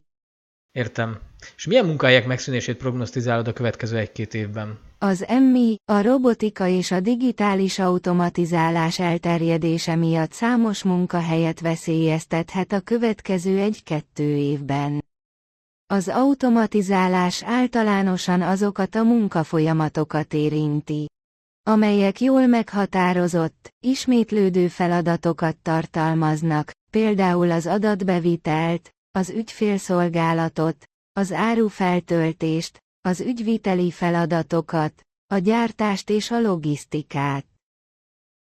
Értem. 0.72 1.20
És 1.56 1.66
milyen 1.66 1.86
munkahelyek 1.86 2.26
megszűnését 2.26 2.78
prognosztizálod 2.78 3.48
a 3.48 3.54
következő 3.54 3.98
egy-két 3.98 4.34
évben? 4.34 4.80
Az 4.98 5.26
MI, 5.52 5.76
a 5.92 6.02
robotika 6.02 6.68
és 6.68 6.92
a 6.92 7.00
digitális 7.00 7.80
automatizálás 7.80 9.00
elterjedése 9.00 9.96
miatt 9.96 10.32
számos 10.32 10.84
munkahelyet 10.84 11.60
veszélyeztethet 11.60 12.72
a 12.72 12.80
következő 12.80 13.60
egy-kettő 13.60 14.36
évben. 14.36 15.05
Az 15.88 16.08
automatizálás 16.08 17.44
általánosan 17.44 18.42
azokat 18.42 18.96
a 18.96 19.04
munkafolyamatokat 19.04 20.34
érinti, 20.34 21.10
amelyek 21.68 22.22
jól 22.22 22.48
meghatározott, 22.48 23.74
ismétlődő 23.80 24.68
feladatokat 24.68 25.58
tartalmaznak, 25.58 26.72
például 26.92 27.52
az 27.52 27.66
adatbevitelt, 27.66 28.90
az 29.12 29.30
ügyfélszolgálatot, 29.30 30.86
az 31.14 31.32
árufeltöltést, 31.32 32.80
az 33.02 33.20
ügyviteli 33.20 33.92
feladatokat, 33.92 35.02
a 35.34 35.38
gyártást 35.38 36.10
és 36.10 36.32
a 36.32 36.40
logisztikát. 36.42 37.46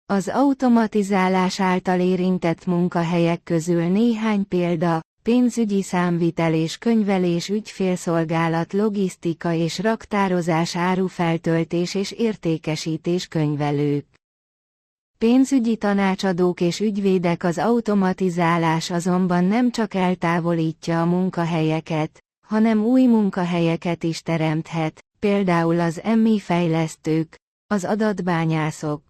Az 0.06 0.28
automatizálás 0.28 1.60
által 1.60 2.00
érintett 2.00 2.66
munkahelyek 2.66 3.44
közül 3.44 3.84
néhány 3.84 4.48
példa, 4.48 5.02
pénzügyi 5.28 5.82
számvitel 5.82 6.54
és 6.54 6.78
könyvelés 6.78 7.50
ügyfélszolgálat 7.50 8.74
logisztika 8.74 9.54
és 9.54 9.80
raktározás 9.80 10.76
árufeltöltés 10.76 11.96
és 11.96 12.12
értékesítés 12.12 13.28
könyvelők. 13.28 14.06
Pénzügyi 15.18 15.76
tanácsadók 15.78 16.62
és 16.62 16.80
ügyvédek 16.80 17.44
az 17.44 17.58
automatizálás 17.58 18.92
azonban 18.92 19.44
nem 19.44 19.72
csak 19.72 19.94
eltávolítja 19.94 21.02
a 21.02 21.06
munkahelyeket, 21.06 22.20
hanem 22.48 22.84
új 22.84 23.06
munkahelyeket 23.06 24.04
is 24.04 24.22
teremthet, 24.22 25.06
például 25.20 25.80
az 25.80 26.02
emmi 26.02 26.40
fejlesztők, 26.40 27.36
az 27.68 27.84
adatbányászok, 27.84 29.02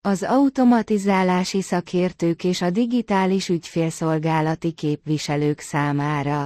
az 0.00 0.22
automatizálási 0.22 1.62
szakértők 1.62 2.44
és 2.44 2.62
a 2.62 2.70
digitális 2.70 3.48
ügyfélszolgálati 3.48 4.72
képviselők 4.72 5.60
számára. 5.60 6.44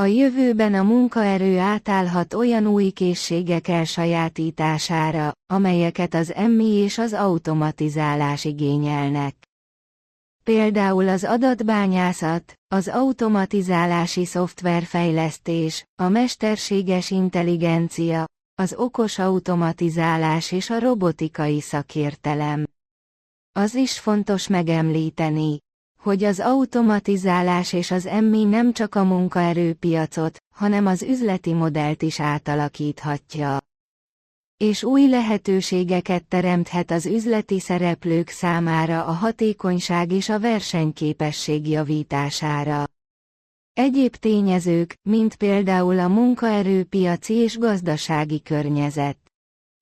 A 0.00 0.04
jövőben 0.04 0.74
a 0.74 0.82
munkaerő 0.82 1.58
átállhat 1.58 2.34
olyan 2.34 2.66
új 2.66 2.90
készségek 2.90 3.68
elsajátítására, 3.68 5.32
amelyeket 5.52 6.14
az 6.14 6.34
emmi 6.34 6.68
és 6.68 6.98
az 6.98 7.12
automatizálás 7.12 8.44
igényelnek 8.44 9.34
például 10.44 11.08
az 11.08 11.24
adatbányászat, 11.24 12.54
az 12.74 12.88
automatizálási 12.88 14.24
szoftverfejlesztés, 14.24 15.84
a 16.02 16.08
mesterséges 16.08 17.10
intelligencia, 17.10 18.26
az 18.54 18.74
okos 18.76 19.18
automatizálás 19.18 20.52
és 20.52 20.70
a 20.70 20.78
robotikai 20.78 21.60
szakértelem. 21.60 22.64
Az 23.56 23.74
is 23.74 23.98
fontos 23.98 24.46
megemlíteni, 24.48 25.58
hogy 25.98 26.24
az 26.24 26.40
automatizálás 26.40 27.72
és 27.72 27.90
az 27.90 28.06
emmi 28.06 28.44
nem 28.44 28.72
csak 28.72 28.94
a 28.94 29.04
munkaerőpiacot, 29.04 30.38
hanem 30.54 30.86
az 30.86 31.02
üzleti 31.02 31.52
modellt 31.52 32.02
is 32.02 32.20
átalakíthatja. 32.20 33.58
és 34.56 34.82
új 34.82 35.08
lehetőségeket 35.08 36.26
teremthet 36.26 36.90
az 36.90 37.06
üzleti 37.06 37.60
szereplők 37.60 38.28
számára 38.28 39.04
a 39.04 39.12
hatékonyság 39.12 40.12
és 40.12 40.28
a 40.28 40.40
versenyképesség 40.40 41.68
javítására. 41.68 42.84
Egyéb 43.72 44.16
tényezők, 44.16 44.94
mint 45.02 45.36
például 45.36 45.98
a 45.98 46.08
munkaerőpiaci 46.08 47.34
és 47.34 47.58
gazdasági 47.58 48.42
környezet. 48.42 49.23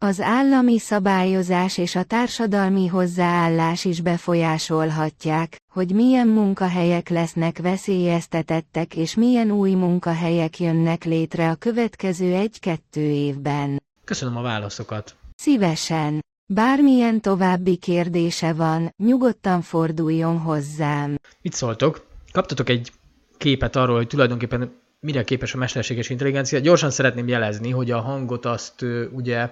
Az 0.05 0.21
állami 0.21 0.79
szabályozás 0.79 1.79
és 1.79 1.95
a 1.97 2.03
társadalmi 2.03 2.87
hozzáállás 2.87 3.85
is 3.85 4.01
befolyásolhatják, 4.01 5.57
hogy 5.73 5.91
milyen 5.95 6.29
munkahelyek 6.29 7.09
lesznek 7.09 7.59
veszélyeztetettek 7.59 8.97
és 8.97 9.15
milyen 9.15 9.51
új 9.51 9.75
munkahelyek 9.75 10.61
jönnek 10.61 11.05
létre 11.05 11.51
a 11.51 11.55
következő 11.55 12.35
egy-kettő 12.35 13.01
évben. 13.01 13.83
Köszönöm 14.05 14.37
a 14.37 14.43
válaszokat. 14.43 15.17
Szívesen. 15.37 16.21
Bármilyen 16.47 17.21
további 17.21 17.77
kérdése 17.77 18.53
van, 18.53 18.95
nyugodtan 18.97 19.61
forduljon 19.61 20.39
hozzám. 20.39 21.17
Mit 21.43 21.53
szóltok? 21.53 22.07
Kaptatok 22.33 22.69
egy 22.69 22.93
képet 23.37 23.77
arról, 23.77 23.97
hogy 23.97 24.07
tulajdonképpen 24.07 24.81
mire 25.01 25.25
képes 25.25 25.55
a 25.55 25.59
mesterséges 25.59 26.11
intelligencia. 26.11 26.59
Gyorsan 26.59 26.91
szeretném 26.91 27.29
jelezni, 27.29 27.71
hogy 27.71 27.91
a 27.91 28.01
hangot 28.01 28.45
azt 28.47 28.85
ugye 29.13 29.51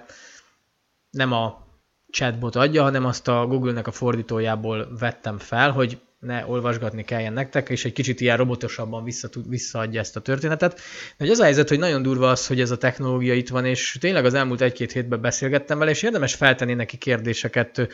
nem 1.11 1.31
a 1.31 1.67
chatbot 2.11 2.55
adja, 2.55 2.81
hanem 2.81 3.05
azt 3.05 3.27
a 3.27 3.45
Google-nek 3.45 3.87
a 3.87 3.91
fordítójából 3.91 4.97
vettem 4.99 5.37
fel, 5.37 5.71
hogy 5.71 5.99
ne 6.19 6.45
olvasgatni 6.45 7.03
kelljen 7.03 7.33
nektek, 7.33 7.69
és 7.69 7.85
egy 7.85 7.93
kicsit 7.93 8.21
ilyen 8.21 8.37
robotosabban 8.37 9.03
vissza, 9.03 9.29
visszaadja 9.47 9.99
ezt 9.99 10.15
a 10.15 10.19
történetet. 10.19 10.79
De 11.17 11.31
az 11.31 11.39
a 11.39 11.43
helyzet, 11.43 11.69
hogy 11.69 11.79
nagyon 11.79 12.01
durva 12.01 12.29
az, 12.29 12.47
hogy 12.47 12.61
ez 12.61 12.71
a 12.71 12.77
technológia 12.77 13.33
itt 13.33 13.49
van, 13.49 13.65
és 13.65 13.97
tényleg 13.99 14.25
az 14.25 14.33
elmúlt 14.33 14.61
egy-két 14.61 14.91
hétben 14.91 15.21
beszélgettem 15.21 15.77
vele, 15.77 15.91
és 15.91 16.03
érdemes 16.03 16.33
feltenni 16.35 16.73
neki 16.73 16.97
kérdéseket, 16.97 17.87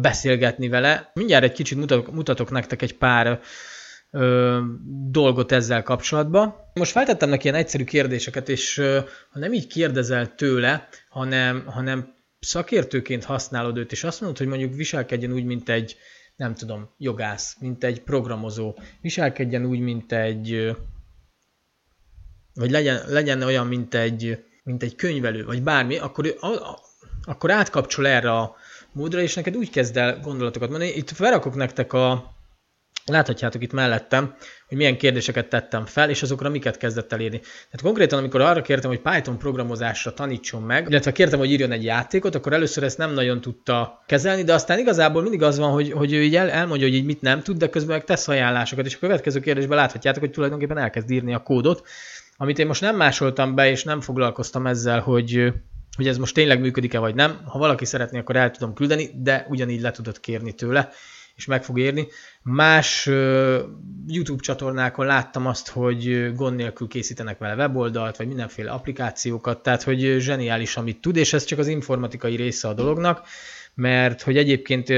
beszélgetni 0.00 0.68
vele. 0.68 1.10
Mindjárt 1.14 1.44
egy 1.44 1.52
kicsit 1.52 1.78
mutatok, 1.78 2.12
mutatok 2.12 2.50
nektek 2.50 2.82
egy 2.82 2.96
pár 2.96 3.40
ö, 4.10 4.60
dolgot 5.10 5.52
ezzel 5.52 5.82
kapcsolatban. 5.82 6.54
Most 6.74 6.90
feltettem 6.90 7.28
neki 7.28 7.44
ilyen 7.44 7.58
egyszerű 7.58 7.84
kérdéseket, 7.84 8.48
és 8.48 8.78
ö, 8.78 8.98
ha 9.30 9.38
nem 9.38 9.52
így 9.52 9.66
kérdezel 9.66 10.34
tőle, 10.34 10.88
hanem, 11.08 11.62
hanem 11.66 12.14
szakértőként 12.46 13.24
használod 13.24 13.76
őt, 13.76 13.92
és 13.92 14.04
azt 14.04 14.20
mondod, 14.20 14.38
hogy 14.38 14.46
mondjuk 14.46 14.74
viselkedjen 14.74 15.32
úgy, 15.32 15.44
mint 15.44 15.68
egy, 15.68 15.96
nem 16.36 16.54
tudom, 16.54 16.90
jogász, 16.98 17.56
mint 17.60 17.84
egy 17.84 18.02
programozó, 18.02 18.78
viselkedjen 19.00 19.64
úgy, 19.64 19.78
mint 19.78 20.12
egy, 20.12 20.76
vagy 22.54 22.70
legyen, 22.70 23.02
legyen 23.08 23.42
olyan, 23.42 23.66
mint 23.66 23.94
egy, 23.94 24.44
mint 24.62 24.82
egy 24.82 24.94
könyvelő, 24.94 25.44
vagy 25.44 25.62
bármi, 25.62 25.98
akkor, 25.98 26.36
a, 26.40 26.46
a, 26.46 26.78
akkor 27.22 27.50
átkapcsol 27.50 28.06
erre 28.06 28.32
a 28.32 28.56
módra, 28.92 29.20
és 29.20 29.34
neked 29.34 29.56
úgy 29.56 29.70
kezd 29.70 29.96
el 29.96 30.20
gondolatokat 30.20 30.68
mondani. 30.68 30.90
Itt 30.90 31.10
felrakok 31.10 31.54
nektek 31.54 31.92
a, 31.92 32.36
Láthatjátok 33.06 33.62
itt 33.62 33.72
mellettem, 33.72 34.34
hogy 34.68 34.76
milyen 34.76 34.96
kérdéseket 34.96 35.48
tettem 35.48 35.86
fel, 35.86 36.10
és 36.10 36.22
azokra 36.22 36.48
miket 36.48 36.76
kezdett 36.76 37.12
elérni. 37.12 37.38
Tehát 37.38 37.82
konkrétan, 37.82 38.18
amikor 38.18 38.40
arra 38.40 38.62
kértem, 38.62 38.90
hogy 38.90 39.00
Python 39.00 39.38
programozásra 39.38 40.12
tanítson 40.12 40.62
meg, 40.62 40.86
illetve 40.88 41.12
kértem, 41.12 41.38
hogy 41.38 41.50
írjon 41.50 41.72
egy 41.72 41.84
játékot, 41.84 42.34
akkor 42.34 42.52
először 42.52 42.82
ezt 42.82 42.98
nem 42.98 43.12
nagyon 43.12 43.40
tudta 43.40 44.02
kezelni, 44.06 44.42
de 44.42 44.54
aztán 44.54 44.78
igazából 44.78 45.22
mindig 45.22 45.42
az 45.42 45.58
van, 45.58 45.70
hogy, 45.70 45.92
hogy 45.92 46.12
ő 46.12 46.22
így 46.22 46.36
el, 46.36 46.50
elmondja, 46.50 46.86
hogy 46.86 46.96
így 46.96 47.04
mit 47.04 47.20
nem 47.20 47.42
tud, 47.42 47.56
de 47.56 47.68
közben 47.68 47.96
meg 47.96 48.04
tesz 48.04 48.28
ajánlásokat, 48.28 48.86
és 48.86 48.94
a 48.94 48.98
következő 48.98 49.40
kérdésben 49.40 49.78
láthatjátok, 49.78 50.22
hogy 50.22 50.30
tulajdonképpen 50.30 50.78
elkezd 50.78 51.10
írni 51.10 51.34
a 51.34 51.42
kódot, 51.42 51.86
amit 52.36 52.58
én 52.58 52.66
most 52.66 52.80
nem 52.80 52.96
másoltam 52.96 53.54
be, 53.54 53.70
és 53.70 53.84
nem 53.84 54.00
foglalkoztam 54.00 54.66
ezzel, 54.66 55.00
hogy, 55.00 55.52
hogy 55.96 56.08
ez 56.08 56.18
most 56.18 56.34
tényleg 56.34 56.60
működik-e 56.60 56.98
vagy 56.98 57.14
nem. 57.14 57.40
Ha 57.44 57.58
valaki 57.58 57.84
szeretné, 57.84 58.18
akkor 58.18 58.36
el 58.36 58.50
tudom 58.50 58.74
küldeni, 58.74 59.10
de 59.14 59.46
ugyanígy 59.48 59.80
le 59.80 59.90
tudod 59.90 60.20
kérni 60.20 60.52
tőle 60.52 60.90
és 61.36 61.46
meg 61.46 61.64
fog 61.64 61.78
érni. 61.78 62.06
Más 62.42 63.06
YouTube 64.06 64.42
csatornákon 64.42 65.06
láttam 65.06 65.46
azt, 65.46 65.68
hogy 65.68 66.32
gond 66.34 66.56
nélkül 66.56 66.88
készítenek 66.88 67.38
vele 67.38 67.54
weboldalt, 67.54 68.16
vagy 68.16 68.26
mindenféle 68.26 68.70
applikációkat, 68.70 69.62
tehát 69.62 69.82
hogy 69.82 70.16
zseniális, 70.18 70.76
amit 70.76 71.00
tud, 71.00 71.16
és 71.16 71.32
ez 71.32 71.44
csak 71.44 71.58
az 71.58 71.66
informatikai 71.66 72.36
része 72.36 72.68
a 72.68 72.74
dolognak, 72.74 73.22
mert 73.74 74.22
hogy 74.22 74.36
egyébként 74.36 74.92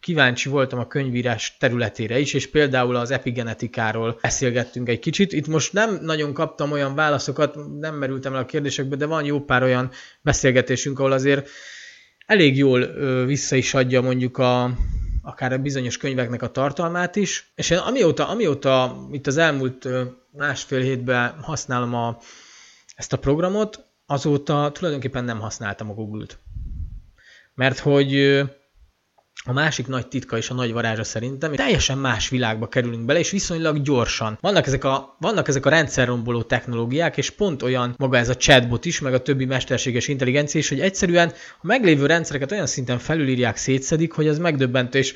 kíváncsi 0.00 0.48
voltam 0.48 0.78
a 0.78 0.86
könyvírás 0.86 1.56
területére 1.58 2.18
is, 2.18 2.34
és 2.34 2.50
például 2.50 2.96
az 2.96 3.10
epigenetikáról 3.10 4.18
beszélgettünk 4.22 4.88
egy 4.88 4.98
kicsit. 4.98 5.32
Itt 5.32 5.46
most 5.46 5.72
nem 5.72 5.98
nagyon 6.02 6.32
kaptam 6.32 6.72
olyan 6.72 6.94
válaszokat, 6.94 7.56
nem 7.80 7.94
merültem 7.94 8.34
el 8.34 8.40
a 8.40 8.44
kérdésekbe, 8.44 8.96
de 8.96 9.06
van 9.06 9.24
jó 9.24 9.40
pár 9.40 9.62
olyan 9.62 9.90
beszélgetésünk, 10.20 10.98
ahol 10.98 11.12
azért 11.12 11.48
elég 12.26 12.56
jól 12.56 12.86
vissza 13.24 13.56
is 13.56 13.74
adja 13.74 14.00
mondjuk 14.00 14.38
a, 14.38 14.70
akár 15.28 15.52
a 15.52 15.58
bizonyos 15.58 15.96
könyveknek 15.96 16.42
a 16.42 16.50
tartalmát 16.50 17.16
is, 17.16 17.52
és 17.54 17.70
én 17.70 17.78
amióta, 17.78 18.28
amióta 18.28 19.06
itt 19.10 19.26
az 19.26 19.36
elmúlt 19.36 19.88
másfél 20.30 20.80
hétben 20.80 21.42
használom 21.42 21.94
a, 21.94 22.18
ezt 22.94 23.12
a 23.12 23.18
programot, 23.18 23.84
azóta 24.06 24.70
tulajdonképpen 24.72 25.24
nem 25.24 25.40
használtam 25.40 25.90
a 25.90 25.94
Google-t. 25.94 26.38
Mert 27.54 27.78
hogy 27.78 28.42
a 29.44 29.52
másik 29.52 29.86
nagy 29.86 30.06
titka 30.06 30.36
és 30.36 30.50
a 30.50 30.54
nagy 30.54 30.72
varázsa 30.72 31.04
szerintem, 31.04 31.48
hogy 31.48 31.58
teljesen 31.58 31.98
más 31.98 32.28
világba 32.28 32.68
kerülünk 32.68 33.04
bele, 33.04 33.18
és 33.18 33.30
viszonylag 33.30 33.82
gyorsan. 33.82 34.38
Vannak 34.40 34.66
ezek 34.66 34.84
a, 34.84 35.16
vannak 35.20 35.48
ezek 35.48 35.66
a 35.66 35.70
rendszerromboló 35.70 36.42
technológiák, 36.42 37.16
és 37.16 37.30
pont 37.30 37.62
olyan 37.62 37.94
maga 37.98 38.16
ez 38.16 38.28
a 38.28 38.36
chatbot 38.36 38.84
is, 38.84 39.00
meg 39.00 39.14
a 39.14 39.22
többi 39.22 39.44
mesterséges 39.44 40.08
intelligencia 40.08 40.60
is, 40.60 40.68
hogy 40.68 40.80
egyszerűen 40.80 41.32
a 41.60 41.66
meglévő 41.66 42.06
rendszereket 42.06 42.52
olyan 42.52 42.66
szinten 42.66 42.98
felülírják, 42.98 43.56
szétszedik, 43.56 44.12
hogy 44.12 44.28
az 44.28 44.38
megdöbbentő, 44.38 44.98
és 44.98 45.14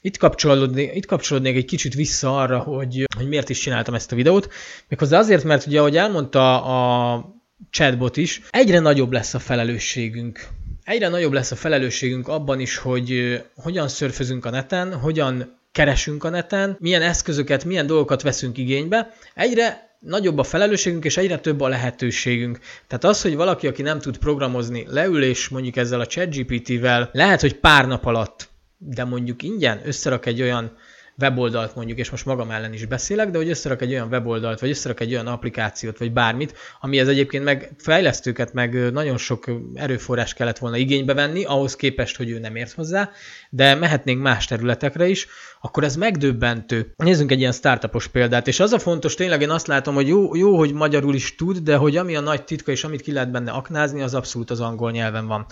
itt 0.00 0.16
kapcsolódnék, 0.16 0.94
itt 0.94 1.06
kapcsolódnék 1.06 1.56
egy 1.56 1.64
kicsit 1.64 1.94
vissza 1.94 2.36
arra, 2.36 2.58
hogy, 2.58 3.04
hogy 3.16 3.28
miért 3.28 3.48
is 3.48 3.58
csináltam 3.58 3.94
ezt 3.94 4.12
a 4.12 4.16
videót. 4.16 4.52
Méghozzá 4.88 5.18
azért, 5.18 5.44
mert 5.44 5.66
ugye, 5.66 5.78
ahogy 5.78 5.96
elmondta 5.96 6.64
a 6.64 7.24
chatbot 7.70 8.16
is, 8.16 8.40
egyre 8.50 8.78
nagyobb 8.78 9.12
lesz 9.12 9.34
a 9.34 9.38
felelősségünk 9.38 10.48
egyre 10.92 11.08
nagyobb 11.08 11.32
lesz 11.32 11.50
a 11.50 11.56
felelősségünk 11.56 12.28
abban 12.28 12.60
is, 12.60 12.76
hogy 12.76 13.40
hogyan 13.56 13.88
szörfözünk 13.88 14.44
a 14.44 14.50
neten, 14.50 14.94
hogyan 14.94 15.58
keresünk 15.72 16.24
a 16.24 16.28
neten, 16.28 16.76
milyen 16.80 17.02
eszközöket, 17.02 17.64
milyen 17.64 17.86
dolgokat 17.86 18.22
veszünk 18.22 18.58
igénybe. 18.58 19.14
Egyre 19.34 19.96
nagyobb 19.98 20.38
a 20.38 20.42
felelősségünk, 20.42 21.04
és 21.04 21.16
egyre 21.16 21.38
több 21.38 21.60
a 21.60 21.68
lehetőségünk. 21.68 22.58
Tehát 22.86 23.04
az, 23.04 23.22
hogy 23.22 23.36
valaki, 23.36 23.66
aki 23.66 23.82
nem 23.82 23.98
tud 23.98 24.18
programozni, 24.18 24.86
leül 24.88 25.22
és 25.22 25.48
mondjuk 25.48 25.76
ezzel 25.76 26.00
a 26.00 26.06
ChatGPT-vel, 26.06 27.10
lehet, 27.12 27.40
hogy 27.40 27.54
pár 27.54 27.86
nap 27.86 28.06
alatt, 28.06 28.48
de 28.78 29.04
mondjuk 29.04 29.42
ingyen 29.42 29.80
összerak 29.84 30.26
egy 30.26 30.42
olyan 30.42 30.76
weboldalt 31.18 31.74
mondjuk, 31.74 31.98
és 31.98 32.10
most 32.10 32.26
magam 32.26 32.50
ellen 32.50 32.72
is 32.72 32.84
beszélek, 32.84 33.30
de 33.30 33.38
hogy 33.38 33.48
összerak 33.48 33.82
egy 33.82 33.92
olyan 33.92 34.08
weboldalt, 34.08 34.60
vagy 34.60 34.70
összerak 34.70 35.00
egy 35.00 35.12
olyan 35.12 35.26
applikációt, 35.26 35.98
vagy 35.98 36.12
bármit, 36.12 36.54
ami 36.80 36.98
ez 36.98 37.08
egyébként 37.08 37.44
meg 37.44 37.72
fejlesztőket, 37.78 38.52
meg 38.52 38.92
nagyon 38.92 39.16
sok 39.16 39.44
erőforrás 39.74 40.34
kellett 40.34 40.58
volna 40.58 40.76
igénybe 40.76 41.14
venni, 41.14 41.44
ahhoz 41.44 41.76
képest, 41.76 42.16
hogy 42.16 42.30
ő 42.30 42.38
nem 42.38 42.56
ért 42.56 42.72
hozzá, 42.72 43.10
de 43.50 43.74
mehetnénk 43.74 44.22
más 44.22 44.46
területekre 44.46 45.06
is, 45.06 45.26
akkor 45.60 45.84
ez 45.84 45.96
megdöbbentő. 45.96 46.92
Nézzünk 46.96 47.30
egy 47.30 47.40
ilyen 47.40 47.52
startupos 47.52 48.08
példát, 48.08 48.48
és 48.48 48.60
az 48.60 48.72
a 48.72 48.78
fontos, 48.78 49.14
tényleg 49.14 49.42
én 49.42 49.50
azt 49.50 49.66
látom, 49.66 49.94
hogy 49.94 50.08
jó, 50.08 50.36
jó, 50.36 50.56
hogy 50.56 50.72
magyarul 50.72 51.14
is 51.14 51.34
tud, 51.34 51.58
de 51.58 51.76
hogy 51.76 51.96
ami 51.96 52.16
a 52.16 52.20
nagy 52.20 52.44
titka, 52.44 52.70
és 52.70 52.84
amit 52.84 53.00
ki 53.00 53.12
lehet 53.12 53.30
benne 53.30 53.50
aknázni, 53.50 54.02
az 54.02 54.14
abszolút 54.14 54.50
az 54.50 54.60
angol 54.60 54.90
nyelven 54.90 55.26
van. 55.26 55.46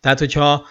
Tehát, 0.00 0.18
hogyha 0.18 0.66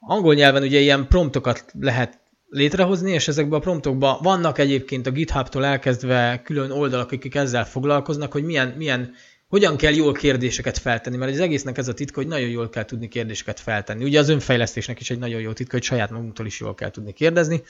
angol 0.00 0.34
nyelven 0.34 0.62
ugye 0.62 0.78
ilyen 0.78 1.06
promptokat 1.08 1.64
lehet 1.80 2.20
létrehozni, 2.52 3.12
és 3.12 3.28
ezekben 3.28 3.58
a 3.58 3.62
promptokban 3.62 4.18
vannak 4.22 4.58
egyébként 4.58 5.06
a 5.06 5.10
GitHub-tól 5.10 5.64
elkezdve 5.64 6.40
külön 6.44 6.70
oldalak, 6.70 7.12
akik 7.12 7.34
ezzel 7.34 7.66
foglalkoznak, 7.66 8.32
hogy 8.32 8.44
milyen, 8.44 8.74
milyen 8.76 9.14
hogyan 9.48 9.76
kell 9.76 9.92
jól 9.92 10.12
kérdéseket 10.12 10.78
feltenni, 10.78 11.16
mert 11.16 11.32
az 11.32 11.40
egésznek 11.40 11.78
ez 11.78 11.88
a 11.88 11.94
titka, 11.94 12.20
hogy 12.20 12.28
nagyon 12.28 12.48
jól 12.48 12.68
kell 12.68 12.84
tudni 12.84 13.08
kérdéseket 13.08 13.60
feltenni. 13.60 14.04
Ugye 14.04 14.18
az 14.18 14.28
önfejlesztésnek 14.28 15.00
is 15.00 15.10
egy 15.10 15.18
nagyon 15.18 15.40
jó 15.40 15.52
titka, 15.52 15.72
hogy 15.72 15.82
saját 15.82 16.10
magunktól 16.10 16.46
is 16.46 16.60
jól 16.60 16.74
kell 16.74 16.90
tudni 16.90 17.12
kérdezni. 17.12 17.62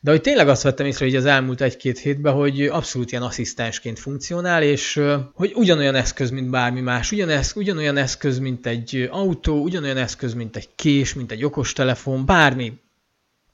De 0.00 0.10
hogy 0.10 0.20
tényleg 0.20 0.48
azt 0.48 0.62
vettem 0.62 0.86
észre, 0.86 1.04
hogy 1.04 1.16
az 1.16 1.24
elmúlt 1.24 1.60
egy-két 1.60 1.98
hétben, 1.98 2.32
hogy 2.32 2.66
abszolút 2.66 3.10
ilyen 3.10 3.22
asszisztensként 3.22 3.98
funkcionál, 3.98 4.62
és 4.62 5.00
hogy 5.34 5.52
ugyanolyan 5.54 5.94
eszköz, 5.94 6.30
mint 6.30 6.50
bármi 6.50 6.80
más, 6.80 7.12
ugyanez, 7.12 7.52
ugyanolyan 7.56 7.96
eszköz, 7.96 8.38
mint 8.38 8.66
egy 8.66 9.08
autó, 9.10 9.62
ugyanolyan 9.62 9.96
eszköz, 9.96 10.34
mint 10.34 10.56
egy 10.56 10.68
kés, 10.74 11.14
mint 11.14 11.32
egy 11.32 11.44
okostelefon, 11.44 12.26
bármi, 12.26 12.72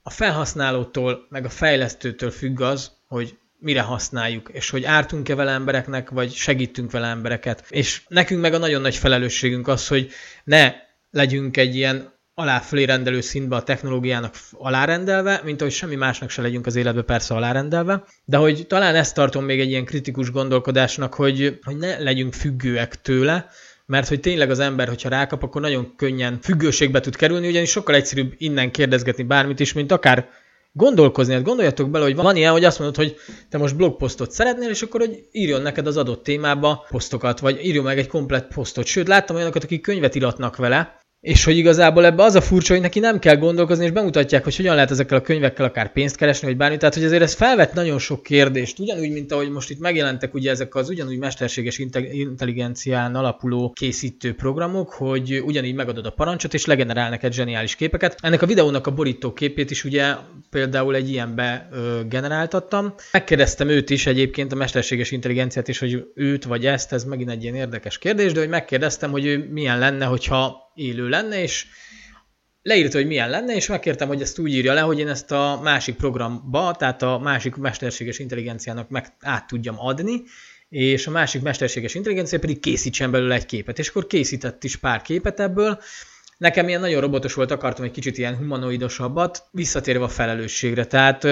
a 0.02 0.10
felhasználótól, 0.10 1.26
meg 1.28 1.44
a 1.44 1.48
fejlesztőtől 1.48 2.30
függ 2.30 2.60
az, 2.60 2.92
hogy 3.06 3.38
mire 3.58 3.80
használjuk, 3.80 4.50
és 4.52 4.70
hogy 4.70 4.84
ártunk-e 4.84 5.34
vele 5.34 5.50
embereknek, 5.50 6.10
vagy 6.10 6.32
segítünk 6.32 6.90
vele 6.90 7.06
embereket. 7.06 7.64
És 7.68 8.02
nekünk 8.08 8.40
meg 8.40 8.54
a 8.54 8.58
nagyon 8.58 8.80
nagy 8.80 8.96
felelősségünk 8.96 9.68
az, 9.68 9.88
hogy 9.88 10.10
ne 10.44 10.72
legyünk 11.10 11.56
egy 11.56 11.76
ilyen 11.76 12.16
aláfölé 12.34 12.84
rendelő 12.84 13.20
szintbe 13.20 13.56
a 13.56 13.62
technológiának 13.62 14.34
alárendelve, 14.52 15.40
mint 15.44 15.60
ahogy 15.60 15.72
semmi 15.72 15.94
másnak 15.94 16.30
se 16.30 16.42
legyünk 16.42 16.66
az 16.66 16.76
életbe 16.76 17.02
persze 17.02 17.34
alárendelve, 17.34 18.04
de 18.24 18.36
hogy 18.36 18.66
talán 18.66 18.94
ezt 18.94 19.14
tartom 19.14 19.44
még 19.44 19.60
egy 19.60 19.70
ilyen 19.70 19.84
kritikus 19.84 20.30
gondolkodásnak, 20.30 21.14
hogy, 21.14 21.58
hogy 21.62 21.76
ne 21.76 21.98
legyünk 21.98 22.34
függőek 22.34 23.00
tőle, 23.00 23.50
mert 23.88 24.08
hogy 24.08 24.20
tényleg 24.20 24.50
az 24.50 24.58
ember, 24.58 24.88
hogyha 24.88 25.08
rákap, 25.08 25.42
akkor 25.42 25.60
nagyon 25.60 25.92
könnyen 25.96 26.38
függőségbe 26.42 27.00
tud 27.00 27.16
kerülni, 27.16 27.48
ugyanis 27.48 27.70
sokkal 27.70 27.94
egyszerűbb 27.94 28.34
innen 28.38 28.70
kérdezgetni 28.70 29.22
bármit 29.22 29.60
is, 29.60 29.72
mint 29.72 29.92
akár 29.92 30.28
gondolkozni. 30.72 31.34
Hát 31.34 31.42
gondoljatok 31.42 31.90
bele, 31.90 32.04
hogy 32.04 32.16
van 32.16 32.36
ilyen, 32.36 32.52
hogy 32.52 32.64
azt 32.64 32.78
mondod, 32.78 32.96
hogy 32.96 33.16
te 33.50 33.58
most 33.58 33.76
blogposztot 33.76 34.30
szeretnél, 34.30 34.68
és 34.68 34.82
akkor 34.82 35.00
hogy 35.00 35.24
írjon 35.32 35.62
neked 35.62 35.86
az 35.86 35.96
adott 35.96 36.22
témába 36.22 36.86
posztokat, 36.88 37.40
vagy 37.40 37.64
írjon 37.64 37.84
meg 37.84 37.98
egy 37.98 38.06
komplett 38.06 38.54
posztot. 38.54 38.86
Sőt, 38.86 39.08
láttam 39.08 39.36
olyanokat, 39.36 39.64
akik 39.64 39.80
könyvet 39.80 40.14
iratnak 40.14 40.56
vele, 40.56 40.97
és 41.20 41.44
hogy 41.44 41.56
igazából 41.56 42.04
ebbe 42.04 42.22
az 42.22 42.34
a 42.34 42.40
furcsa, 42.40 42.72
hogy 42.72 42.82
neki 42.82 42.98
nem 42.98 43.18
kell 43.18 43.36
gondolkozni, 43.36 43.84
és 43.84 43.90
bemutatják, 43.90 44.44
hogy 44.44 44.56
hogyan 44.56 44.74
lehet 44.74 44.90
ezekkel 44.90 45.18
a 45.18 45.20
könyvekkel 45.20 45.64
akár 45.64 45.92
pénzt 45.92 46.16
keresni, 46.16 46.46
vagy 46.46 46.56
bármi. 46.56 46.76
Tehát, 46.76 46.94
hogy 46.94 47.04
azért 47.04 47.22
ez 47.22 47.34
felvet 47.34 47.74
nagyon 47.74 47.98
sok 47.98 48.22
kérdést. 48.22 48.78
Ugyanúgy, 48.78 49.10
mint 49.10 49.32
ahogy 49.32 49.50
most 49.50 49.70
itt 49.70 49.78
megjelentek 49.78 50.34
ugye 50.34 50.50
ezek 50.50 50.74
az 50.74 50.88
ugyanúgy 50.88 51.18
mesterséges 51.18 51.78
intelligencián 52.10 53.14
alapuló 53.14 53.72
készítő 53.74 54.34
programok, 54.34 54.92
hogy 54.92 55.42
ugyanígy 55.44 55.74
megadod 55.74 56.06
a 56.06 56.10
parancsot, 56.10 56.54
és 56.54 56.64
legenerál 56.64 57.10
neked 57.10 57.32
zseniális 57.32 57.76
képeket. 57.76 58.16
Ennek 58.20 58.42
a 58.42 58.46
videónak 58.46 58.86
a 58.86 58.94
borító 58.94 59.32
képét 59.32 59.70
is 59.70 59.84
ugye 59.84 60.14
például 60.50 60.94
egy 60.94 61.10
ilyenbe 61.10 61.68
ö, 61.72 62.00
generáltattam. 62.08 62.94
Megkérdeztem 63.12 63.68
őt 63.68 63.90
is 63.90 64.06
egyébként 64.06 64.52
a 64.52 64.56
mesterséges 64.56 65.10
intelligenciát 65.10 65.68
is, 65.68 65.78
hogy 65.78 66.04
őt 66.14 66.44
vagy 66.44 66.66
ezt, 66.66 66.92
ez 66.92 67.04
megint 67.04 67.30
egy 67.30 67.42
ilyen 67.42 67.54
érdekes 67.54 67.98
kérdés, 67.98 68.32
de 68.32 68.40
hogy 68.40 68.48
megkérdeztem, 68.48 69.10
hogy 69.10 69.26
ő 69.26 69.48
milyen 69.50 69.78
lenne, 69.78 70.04
hogyha 70.04 70.66
élő 70.78 71.08
lenne, 71.08 71.42
és 71.42 71.66
leírta, 72.62 72.96
hogy 72.96 73.06
milyen 73.06 73.30
lenne, 73.30 73.54
és 73.54 73.66
megkértem, 73.66 74.08
hogy 74.08 74.20
ezt 74.20 74.38
úgy 74.38 74.52
írja 74.54 74.72
le, 74.72 74.80
hogy 74.80 74.98
én 74.98 75.08
ezt 75.08 75.32
a 75.32 75.60
másik 75.62 75.96
programba, 75.96 76.74
tehát 76.78 77.02
a 77.02 77.18
másik 77.18 77.54
mesterséges 77.54 78.18
intelligenciának 78.18 78.88
meg 78.88 79.16
át 79.20 79.46
tudjam 79.46 79.78
adni, 79.78 80.22
és 80.68 81.06
a 81.06 81.10
másik 81.10 81.42
mesterséges 81.42 81.94
intelligencia 81.94 82.38
pedig 82.38 82.60
készítsen 82.60 83.10
belőle 83.10 83.34
egy 83.34 83.46
képet. 83.46 83.78
És 83.78 83.88
akkor 83.88 84.06
készített 84.06 84.64
is 84.64 84.76
pár 84.76 85.02
képet 85.02 85.40
ebből. 85.40 85.80
Nekem 86.38 86.68
ilyen 86.68 86.80
nagyon 86.80 87.00
robotos 87.00 87.34
volt, 87.34 87.50
akartam 87.50 87.84
egy 87.84 87.90
kicsit 87.90 88.18
ilyen 88.18 88.36
humanoidosabbat, 88.36 89.44
visszatérve 89.50 90.04
a 90.04 90.08
felelősségre. 90.08 90.84
Tehát 90.84 91.26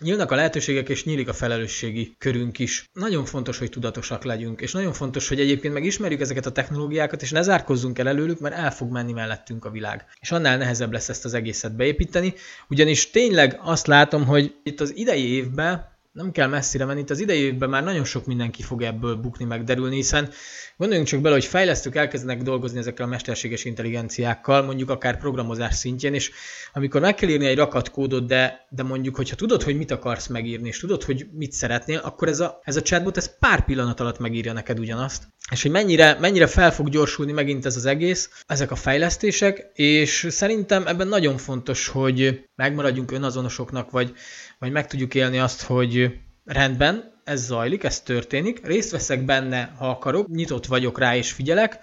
nyílnak 0.00 0.30
a 0.30 0.34
lehetőségek, 0.34 0.88
és 0.88 1.04
nyílik 1.04 1.28
a 1.28 1.32
felelősségi 1.32 2.14
körünk 2.18 2.58
is. 2.58 2.84
Nagyon 2.92 3.24
fontos, 3.24 3.58
hogy 3.58 3.70
tudatosak 3.70 4.24
legyünk, 4.24 4.60
és 4.60 4.72
nagyon 4.72 4.92
fontos, 4.92 5.28
hogy 5.28 5.40
egyébként 5.40 5.74
megismerjük 5.74 6.20
ezeket 6.20 6.46
a 6.46 6.52
technológiákat, 6.52 7.22
és 7.22 7.30
ne 7.30 7.42
zárkozzunk 7.42 7.98
el 7.98 8.08
előlük, 8.08 8.40
mert 8.40 8.54
el 8.54 8.72
fog 8.72 8.90
menni 8.90 9.12
mellettünk 9.12 9.64
a 9.64 9.70
világ. 9.70 10.04
És 10.20 10.30
annál 10.30 10.56
nehezebb 10.56 10.92
lesz 10.92 11.08
ezt 11.08 11.24
az 11.24 11.34
egészet 11.34 11.76
beépíteni, 11.76 12.34
ugyanis 12.68 13.10
tényleg 13.10 13.58
azt 13.62 13.86
látom, 13.86 14.26
hogy 14.26 14.54
itt 14.62 14.80
az 14.80 14.96
idei 14.96 15.28
évben 15.28 15.98
nem 16.12 16.30
kell 16.30 16.48
messzire 16.48 16.84
menni, 16.84 17.00
itt 17.00 17.10
az 17.10 17.20
idei 17.20 17.52
már 17.52 17.84
nagyon 17.84 18.04
sok 18.04 18.26
mindenki 18.26 18.62
fog 18.62 18.82
ebből 18.82 19.14
bukni, 19.14 19.44
meg 19.44 19.64
derülni, 19.64 19.94
hiszen 19.94 20.30
gondoljunk 20.76 21.08
csak 21.08 21.20
bele, 21.20 21.34
hogy 21.34 21.44
fejlesztők 21.44 21.96
elkezdenek 21.96 22.42
dolgozni 22.42 22.78
ezekkel 22.78 23.06
a 23.06 23.08
mesterséges 23.08 23.64
intelligenciákkal, 23.64 24.62
mondjuk 24.62 24.90
akár 24.90 25.18
programozás 25.18 25.74
szintjén, 25.74 26.14
és 26.14 26.30
amikor 26.72 27.00
meg 27.00 27.14
kell 27.14 27.28
írni 27.28 27.46
egy 27.46 27.56
rakat 27.56 27.90
kódot, 27.90 28.26
de, 28.26 28.66
de 28.70 28.82
mondjuk, 28.82 29.16
hogyha 29.16 29.36
tudod, 29.36 29.62
hogy 29.62 29.76
mit 29.76 29.90
akarsz 29.90 30.26
megírni, 30.26 30.68
és 30.68 30.78
tudod, 30.78 31.02
hogy 31.02 31.26
mit 31.32 31.52
szeretnél, 31.52 31.98
akkor 31.98 32.28
ez 32.28 32.40
a, 32.40 32.60
ez 32.64 32.76
a 32.76 32.82
chatbot 32.82 33.16
ez 33.16 33.38
pár 33.38 33.64
pillanat 33.64 34.00
alatt 34.00 34.18
megírja 34.18 34.52
neked 34.52 34.78
ugyanazt. 34.78 35.22
És 35.50 35.62
hogy 35.62 35.70
mennyire, 35.70 36.16
mennyire 36.20 36.46
fel 36.46 36.72
fog 36.72 36.88
gyorsulni 36.88 37.32
megint 37.32 37.66
ez 37.66 37.76
az 37.76 37.86
egész, 37.86 38.42
ezek 38.46 38.70
a 38.70 38.76
fejlesztések, 38.76 39.70
és 39.74 40.26
szerintem 40.30 40.86
ebben 40.86 41.08
nagyon 41.08 41.36
fontos, 41.36 41.88
hogy 41.88 42.48
megmaradjunk 42.56 43.12
önazonosoknak, 43.12 43.90
vagy, 43.90 44.12
vagy 44.58 44.70
meg 44.70 44.86
tudjuk 44.86 45.14
élni 45.14 45.38
azt, 45.38 45.62
hogy 45.62 46.09
rendben, 46.52 47.12
ez 47.24 47.44
zajlik, 47.44 47.84
ez 47.84 48.00
történik, 48.00 48.66
részt 48.66 48.90
veszek 48.90 49.24
benne, 49.24 49.74
ha 49.78 49.90
akarok, 49.90 50.28
nyitott 50.28 50.66
vagyok 50.66 50.98
rá 50.98 51.16
és 51.16 51.32
figyelek, 51.32 51.78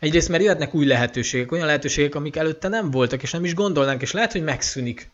Egyrészt, 0.00 0.28
mert 0.28 0.42
jöhetnek 0.42 0.74
új 0.74 0.86
lehetőségek, 0.86 1.52
olyan 1.52 1.66
lehetőségek, 1.66 2.14
amik 2.14 2.36
előtte 2.36 2.68
nem 2.68 2.90
voltak, 2.90 3.22
és 3.22 3.30
nem 3.30 3.44
is 3.44 3.54
gondolnánk, 3.54 4.02
és 4.02 4.12
lehet, 4.12 4.32
hogy 4.32 4.42
megszűnik 4.42 5.10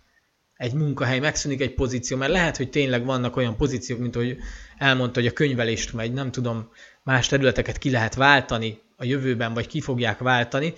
egy 0.56 0.72
munkahely, 0.72 1.18
megszűnik 1.18 1.60
egy 1.60 1.74
pozíció, 1.74 2.16
mert 2.16 2.32
lehet, 2.32 2.56
hogy 2.56 2.70
tényleg 2.70 3.04
vannak 3.04 3.36
olyan 3.36 3.56
pozíciók, 3.56 3.98
mint 3.98 4.14
hogy 4.14 4.36
elmondta, 4.78 5.20
hogy 5.20 5.28
a 5.28 5.32
könyvelést 5.32 5.92
megy, 5.92 6.12
nem 6.12 6.30
tudom, 6.30 6.70
más 7.02 7.28
területeket 7.28 7.78
ki 7.78 7.90
lehet 7.90 8.14
váltani 8.14 8.80
a 8.96 9.04
jövőben, 9.04 9.54
vagy 9.54 9.66
ki 9.66 9.80
fogják 9.80 10.18
váltani. 10.18 10.74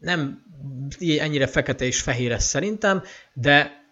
Nem 0.00 0.42
ennyire 1.18 1.46
fekete 1.46 1.84
és 1.84 2.00
fehér 2.00 2.32
ez 2.32 2.44
szerintem, 2.44 3.02
de 3.32 3.83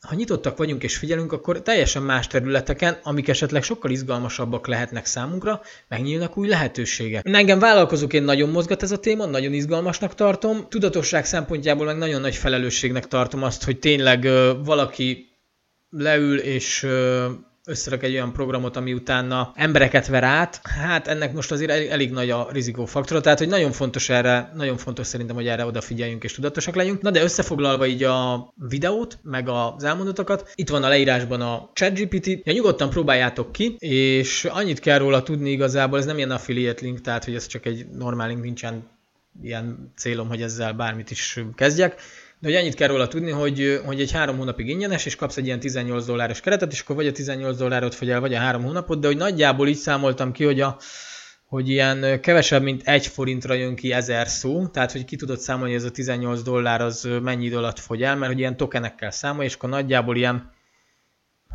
ha 0.00 0.14
nyitottak 0.14 0.56
vagyunk 0.56 0.82
és 0.82 0.96
figyelünk, 0.96 1.32
akkor 1.32 1.62
teljesen 1.62 2.02
más 2.02 2.26
területeken, 2.26 2.98
amik 3.02 3.28
esetleg 3.28 3.62
sokkal 3.62 3.90
izgalmasabbak 3.90 4.66
lehetnek 4.66 5.06
számunkra, 5.06 5.60
megnyílnak 5.88 6.36
új 6.36 6.48
lehetőségek. 6.48 7.28
Engem 7.28 7.58
vállalkozóként 7.58 8.24
nagyon 8.24 8.48
mozgat 8.48 8.82
ez 8.82 8.90
a 8.90 8.98
téma, 8.98 9.26
nagyon 9.26 9.52
izgalmasnak 9.52 10.14
tartom. 10.14 10.68
Tudatosság 10.68 11.24
szempontjából 11.24 11.86
meg 11.86 11.96
nagyon 11.96 12.20
nagy 12.20 12.34
felelősségnek 12.34 13.08
tartom 13.08 13.42
azt, 13.42 13.64
hogy 13.64 13.78
tényleg 13.78 14.28
valaki 14.64 15.28
leül 15.90 16.38
és 16.38 16.86
összerak 17.70 18.02
egy 18.02 18.12
olyan 18.12 18.32
programot, 18.32 18.76
ami 18.76 18.92
utána 18.92 19.52
embereket 19.54 20.06
ver 20.06 20.24
át, 20.24 20.60
hát 20.62 21.06
ennek 21.06 21.32
most 21.32 21.52
azért 21.52 21.70
elég, 21.70 21.88
elég 21.88 22.10
nagy 22.10 22.30
a 22.30 22.48
rizikófaktora, 22.52 23.20
tehát 23.20 23.38
hogy 23.38 23.48
nagyon 23.48 23.72
fontos 23.72 24.08
erre, 24.08 24.52
nagyon 24.54 24.76
fontos 24.76 25.06
szerintem, 25.06 25.36
hogy 25.36 25.46
erre 25.46 25.64
odafigyeljünk 25.66 26.24
és 26.24 26.32
tudatosak 26.32 26.74
legyünk. 26.74 27.02
Na 27.02 27.10
de 27.10 27.22
összefoglalva 27.22 27.86
így 27.86 28.02
a 28.02 28.52
videót, 28.68 29.18
meg 29.22 29.48
az 29.48 29.84
elmondatokat, 29.84 30.52
itt 30.54 30.68
van 30.68 30.82
a 30.82 30.88
leírásban 30.88 31.40
a 31.40 31.70
ChatGPT, 31.72 32.26
ja, 32.26 32.52
nyugodtan 32.52 32.90
próbáljátok 32.90 33.52
ki, 33.52 33.76
és 33.78 34.44
annyit 34.44 34.80
kell 34.80 34.98
róla 34.98 35.22
tudni 35.22 35.50
igazából, 35.50 35.98
ez 35.98 36.04
nem 36.04 36.16
ilyen 36.16 36.30
affiliate 36.30 36.84
link, 36.84 37.00
tehát 37.00 37.24
hogy 37.24 37.34
ez 37.34 37.46
csak 37.46 37.66
egy 37.66 37.86
normál 37.86 38.28
link, 38.28 38.42
nincsen 38.42 38.88
ilyen 39.42 39.92
célom, 39.96 40.28
hogy 40.28 40.42
ezzel 40.42 40.72
bármit 40.72 41.10
is 41.10 41.40
kezdjek 41.54 42.00
de 42.40 42.48
hogy 42.48 42.56
ennyit 42.56 42.74
kell 42.74 42.88
róla 42.88 43.08
tudni, 43.08 43.30
hogy, 43.30 43.80
hogy 43.84 44.00
egy 44.00 44.12
három 44.12 44.36
hónapig 44.36 44.68
ingyenes, 44.68 45.06
és 45.06 45.16
kapsz 45.16 45.36
egy 45.36 45.46
ilyen 45.46 45.60
18 45.60 46.04
dolláros 46.04 46.40
keretet, 46.40 46.72
és 46.72 46.80
akkor 46.80 46.96
vagy 46.96 47.06
a 47.06 47.12
18 47.12 47.56
dollárot 47.56 47.94
fogy 47.94 48.10
el, 48.10 48.20
vagy 48.20 48.34
a 48.34 48.38
három 48.38 48.62
hónapot, 48.62 49.00
de 49.00 49.06
hogy 49.06 49.16
nagyjából 49.16 49.68
így 49.68 49.76
számoltam 49.76 50.32
ki, 50.32 50.44
hogy 50.44 50.60
a, 50.60 50.78
hogy 51.44 51.68
ilyen 51.68 52.20
kevesebb, 52.20 52.62
mint 52.62 52.82
egy 52.88 53.06
forintra 53.06 53.54
jön 53.54 53.74
ki 53.74 53.92
ezer 53.92 54.28
szó, 54.28 54.66
tehát 54.66 54.92
hogy 54.92 55.04
ki 55.04 55.16
tudod 55.16 55.38
számolni, 55.38 55.72
hogy 55.72 55.80
ez 55.80 55.88
a 55.88 55.90
18 55.90 56.42
dollár 56.42 56.80
az 56.80 57.08
mennyi 57.22 57.44
idő 57.44 57.56
alatt 57.56 57.78
fogy 57.78 58.02
el, 58.02 58.16
mert 58.16 58.32
hogy 58.32 58.40
ilyen 58.40 58.56
tokenekkel 58.56 59.10
számol, 59.10 59.44
és 59.44 59.54
akkor 59.54 59.68
nagyjából 59.68 60.16
ilyen 60.16 60.50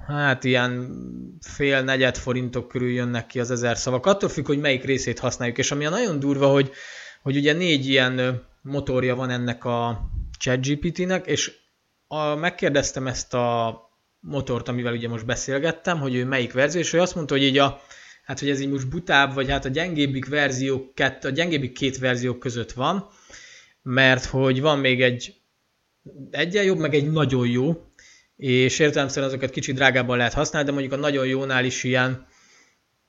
hát 0.08 0.44
ilyen 0.44 0.92
fél 1.42 1.82
negyed 1.82 2.18
forintok 2.18 2.68
körül 2.68 2.92
jönnek 2.92 3.26
ki 3.26 3.40
az 3.40 3.52
ezer 3.52 3.78
szavak. 3.78 4.06
Attól 4.06 4.30
függ, 4.30 4.46
hogy 4.46 4.60
melyik 4.60 4.84
részét 4.84 5.20
használjuk, 5.20 5.58
és 5.58 5.72
ami 5.72 5.86
a 5.86 5.90
nagyon 5.90 6.20
durva, 6.20 6.48
hogy, 6.48 6.72
hogy 7.22 7.38
ugye 7.38 7.54
négy 7.54 7.88
ilyen 7.88 8.44
motorja 8.62 9.16
van 9.16 9.30
ennek 9.30 9.66
a 9.66 10.10
ChatGPT-nek, 10.38 11.28
és 11.28 11.52
a, 12.08 12.36
megkérdeztem 12.36 13.08
ezt 13.08 13.34
a 13.34 13.80
motort, 14.20 14.68
amivel 14.68 14.94
ugye 14.94 15.08
most 15.08 15.26
beszélgettem, 15.26 16.00
hogy 16.00 16.16
ő 16.16 16.26
melyik 16.26 16.54
verzió, 16.54 16.82
és 16.82 16.94
ő 16.94 17.02
azt 17.02 17.16
mondta, 17.16 17.34
hogy 17.34 17.44
így 17.44 17.58
a, 17.58 17.82
hát 18.24 18.40
hogy 18.40 18.50
ez 18.50 18.60
így 18.60 18.70
most 18.70 18.90
butább, 18.90 19.34
vagy 19.34 19.50
hát 19.50 19.66
a 19.66 19.70
gyengébbik 19.70 20.28
verzió, 20.28 20.94
a 21.22 21.30
gyengébbik 21.30 21.72
két 21.72 21.98
verzió 21.98 22.38
között 22.38 22.72
van, 22.72 23.10
mert 23.82 24.26
hogy 24.26 24.62
van 24.62 24.80
még 24.80 25.02
egy 25.02 25.36
egyen 26.32 26.64
jobb, 26.64 26.78
meg 26.78 26.94
egy 26.94 27.12
nagyon 27.12 27.48
jó, 27.48 27.86
és 28.36 28.80
értelemszerűen 28.80 29.32
azokat 29.32 29.50
kicsit 29.50 29.76
drágábban 29.76 30.18
lehet 30.18 30.34
használni, 30.34 30.68
de 30.68 30.74
mondjuk 30.74 30.94
a 30.94 31.02
nagyon 31.02 31.26
jónál 31.26 31.66
is 31.66 31.84
ilyen 31.84 32.28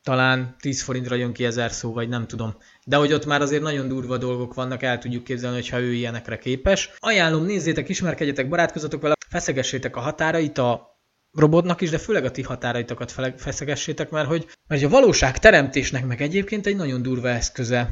talán 0.07 0.57
10 0.61 0.83
forintra 0.83 1.15
jön 1.15 1.33
ki 1.33 1.45
ezer 1.45 1.73
szó, 1.73 1.93
vagy 1.93 2.09
nem 2.09 2.27
tudom. 2.27 2.57
De 2.85 2.97
hogy 2.97 3.13
ott 3.13 3.27
már 3.27 3.41
azért 3.41 3.63
nagyon 3.63 3.89
durva 3.89 4.17
dolgok 4.19 4.55
vannak, 4.55 4.83
el 4.83 4.99
tudjuk 4.99 5.25
képzelni, 5.25 5.57
hogyha 5.57 5.81
ő 5.81 5.93
ilyenekre 5.93 6.39
képes. 6.39 6.91
Ajánlom, 6.99 7.45
nézzétek, 7.45 7.89
ismerkedjetek, 7.89 8.49
barátkozatok 8.49 9.03
vele, 9.03 9.15
feszegessétek 9.29 9.97
a 9.97 10.01
határait 10.01 10.59
a 10.59 11.01
robotnak 11.33 11.81
is, 11.81 11.91
de 11.91 11.99
főleg 11.99 12.25
a 12.25 12.31
ti 12.31 12.43
határaitokat 12.43 13.15
feszegessétek, 13.37 14.11
mert 14.11 14.29
hogy, 14.29 14.47
mert 14.69 14.83
a 14.83 14.89
valóság 14.89 15.39
teremtésnek 15.39 16.07
meg 16.07 16.21
egyébként 16.21 16.67
egy 16.67 16.77
nagyon 16.77 17.03
durva 17.03 17.29
eszköze 17.29 17.91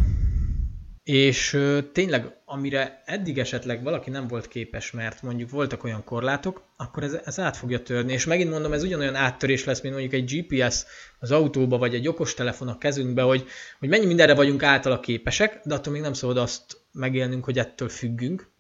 és 1.05 1.61
tényleg, 1.93 2.37
amire 2.45 3.03
eddig 3.05 3.39
esetleg 3.39 3.83
valaki 3.83 4.11
nem 4.11 4.27
volt 4.27 4.49
képes, 4.49 4.91
mert 4.91 5.23
mondjuk 5.23 5.51
voltak 5.51 5.85
olyan 5.85 6.05
korlátok, 6.05 6.63
akkor 6.77 7.03
ez, 7.03 7.17
ez 7.25 7.39
át 7.39 7.57
fogja 7.57 7.83
törni. 7.83 8.13
És 8.13 8.25
megint 8.25 8.51
mondom, 8.51 8.73
ez 8.73 8.83
ugyanolyan 8.83 9.15
áttörés 9.15 9.65
lesz, 9.65 9.81
mint 9.81 9.95
mondjuk 9.95 10.15
egy 10.15 10.35
GPS 10.35 10.85
az 11.19 11.31
autóba, 11.31 11.79
vagy 11.79 11.95
egy 11.95 12.09
okostelefon 12.09 12.69
a 12.69 12.79
kezünkbe, 12.79 13.23
hogy, 13.23 13.47
hogy 13.79 13.89
mennyi 13.89 14.07
mindenre 14.07 14.35
vagyunk 14.35 14.63
általa 14.63 15.01
képesek, 15.01 15.61
de 15.65 15.75
attól 15.75 15.93
még 15.93 16.03
nem 16.03 16.13
szabad 16.13 16.37
azt 16.37 16.81
megélnünk, 16.93 17.45
hogy 17.45 17.59
ettől 17.59 17.89
függünk, 17.89 18.53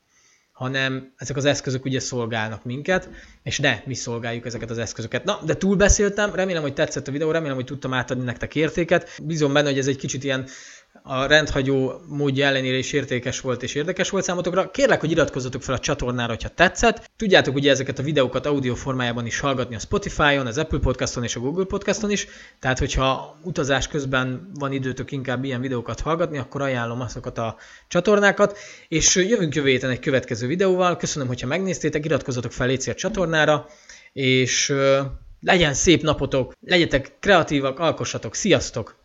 hanem 0.52 1.12
ezek 1.16 1.36
az 1.36 1.44
eszközök 1.44 1.84
ugye 1.84 2.00
szolgálnak 2.00 2.64
minket, 2.64 3.08
és 3.42 3.58
ne 3.58 3.82
mi 3.86 3.94
szolgáljuk 3.94 4.46
ezeket 4.46 4.70
az 4.70 4.78
eszközöket. 4.78 5.24
Na, 5.24 5.40
de 5.44 5.56
túlbeszéltem, 5.56 6.34
remélem, 6.34 6.62
hogy 6.62 6.74
tetszett 6.74 7.08
a 7.08 7.12
videó, 7.12 7.30
remélem, 7.30 7.56
hogy 7.56 7.64
tudtam 7.64 7.92
átadni 7.92 8.24
nektek 8.24 8.54
értéket. 8.54 9.20
Bízom 9.22 9.52
benne, 9.52 9.68
hogy 9.68 9.78
ez 9.78 9.86
egy 9.86 9.96
kicsit 9.96 10.24
ilyen 10.24 10.46
a 11.06 11.26
rendhagyó 11.26 12.00
módja 12.08 12.46
ellenére 12.46 12.76
is 12.76 12.92
értékes 12.92 13.40
volt 13.40 13.62
és 13.62 13.74
érdekes 13.74 14.10
volt 14.10 14.24
számotokra. 14.24 14.70
Kérlek, 14.70 15.00
hogy 15.00 15.10
iratkozzatok 15.10 15.62
fel 15.62 15.74
a 15.74 15.78
csatornára, 15.78 16.28
hogyha 16.28 16.48
tetszett. 16.48 17.10
Tudjátok 17.16 17.54
ugye 17.54 17.70
ezeket 17.70 17.98
a 17.98 18.02
videókat 18.02 18.46
audio 18.46 18.74
formájában 18.74 19.26
is 19.26 19.38
hallgatni 19.38 19.74
a 19.74 19.78
Spotify-on, 19.78 20.46
az 20.46 20.58
Apple 20.58 20.78
Podcaston 20.78 21.22
és 21.22 21.36
a 21.36 21.40
Google 21.40 21.64
Podcaston 21.64 22.10
is, 22.10 22.26
tehát 22.60 22.78
hogyha 22.78 23.38
utazás 23.42 23.88
közben 23.88 24.50
van 24.54 24.72
időtök 24.72 25.12
inkább 25.12 25.44
ilyen 25.44 25.60
videókat 25.60 26.00
hallgatni, 26.00 26.38
akkor 26.38 26.62
ajánlom 26.62 27.00
azokat 27.00 27.38
a 27.38 27.56
csatornákat, 27.88 28.58
és 28.88 29.14
jövünk 29.14 29.54
jövő 29.54 29.68
héten 29.68 29.90
egy 29.90 30.00
következő 30.00 30.46
videóval. 30.46 30.96
Köszönöm, 30.96 31.28
hogyha 31.28 31.46
megnéztétek, 31.46 32.04
iratkozzatok 32.04 32.52
fel 32.52 32.66
légy 32.66 32.88
a 32.88 32.94
csatornára, 32.94 33.66
és 34.12 34.74
legyen 35.40 35.74
szép 35.74 36.02
napotok, 36.02 36.52
legyetek 36.66 37.12
kreatívak, 37.20 37.78
alkossatok, 37.78 38.34
sziasztok! 38.34 39.03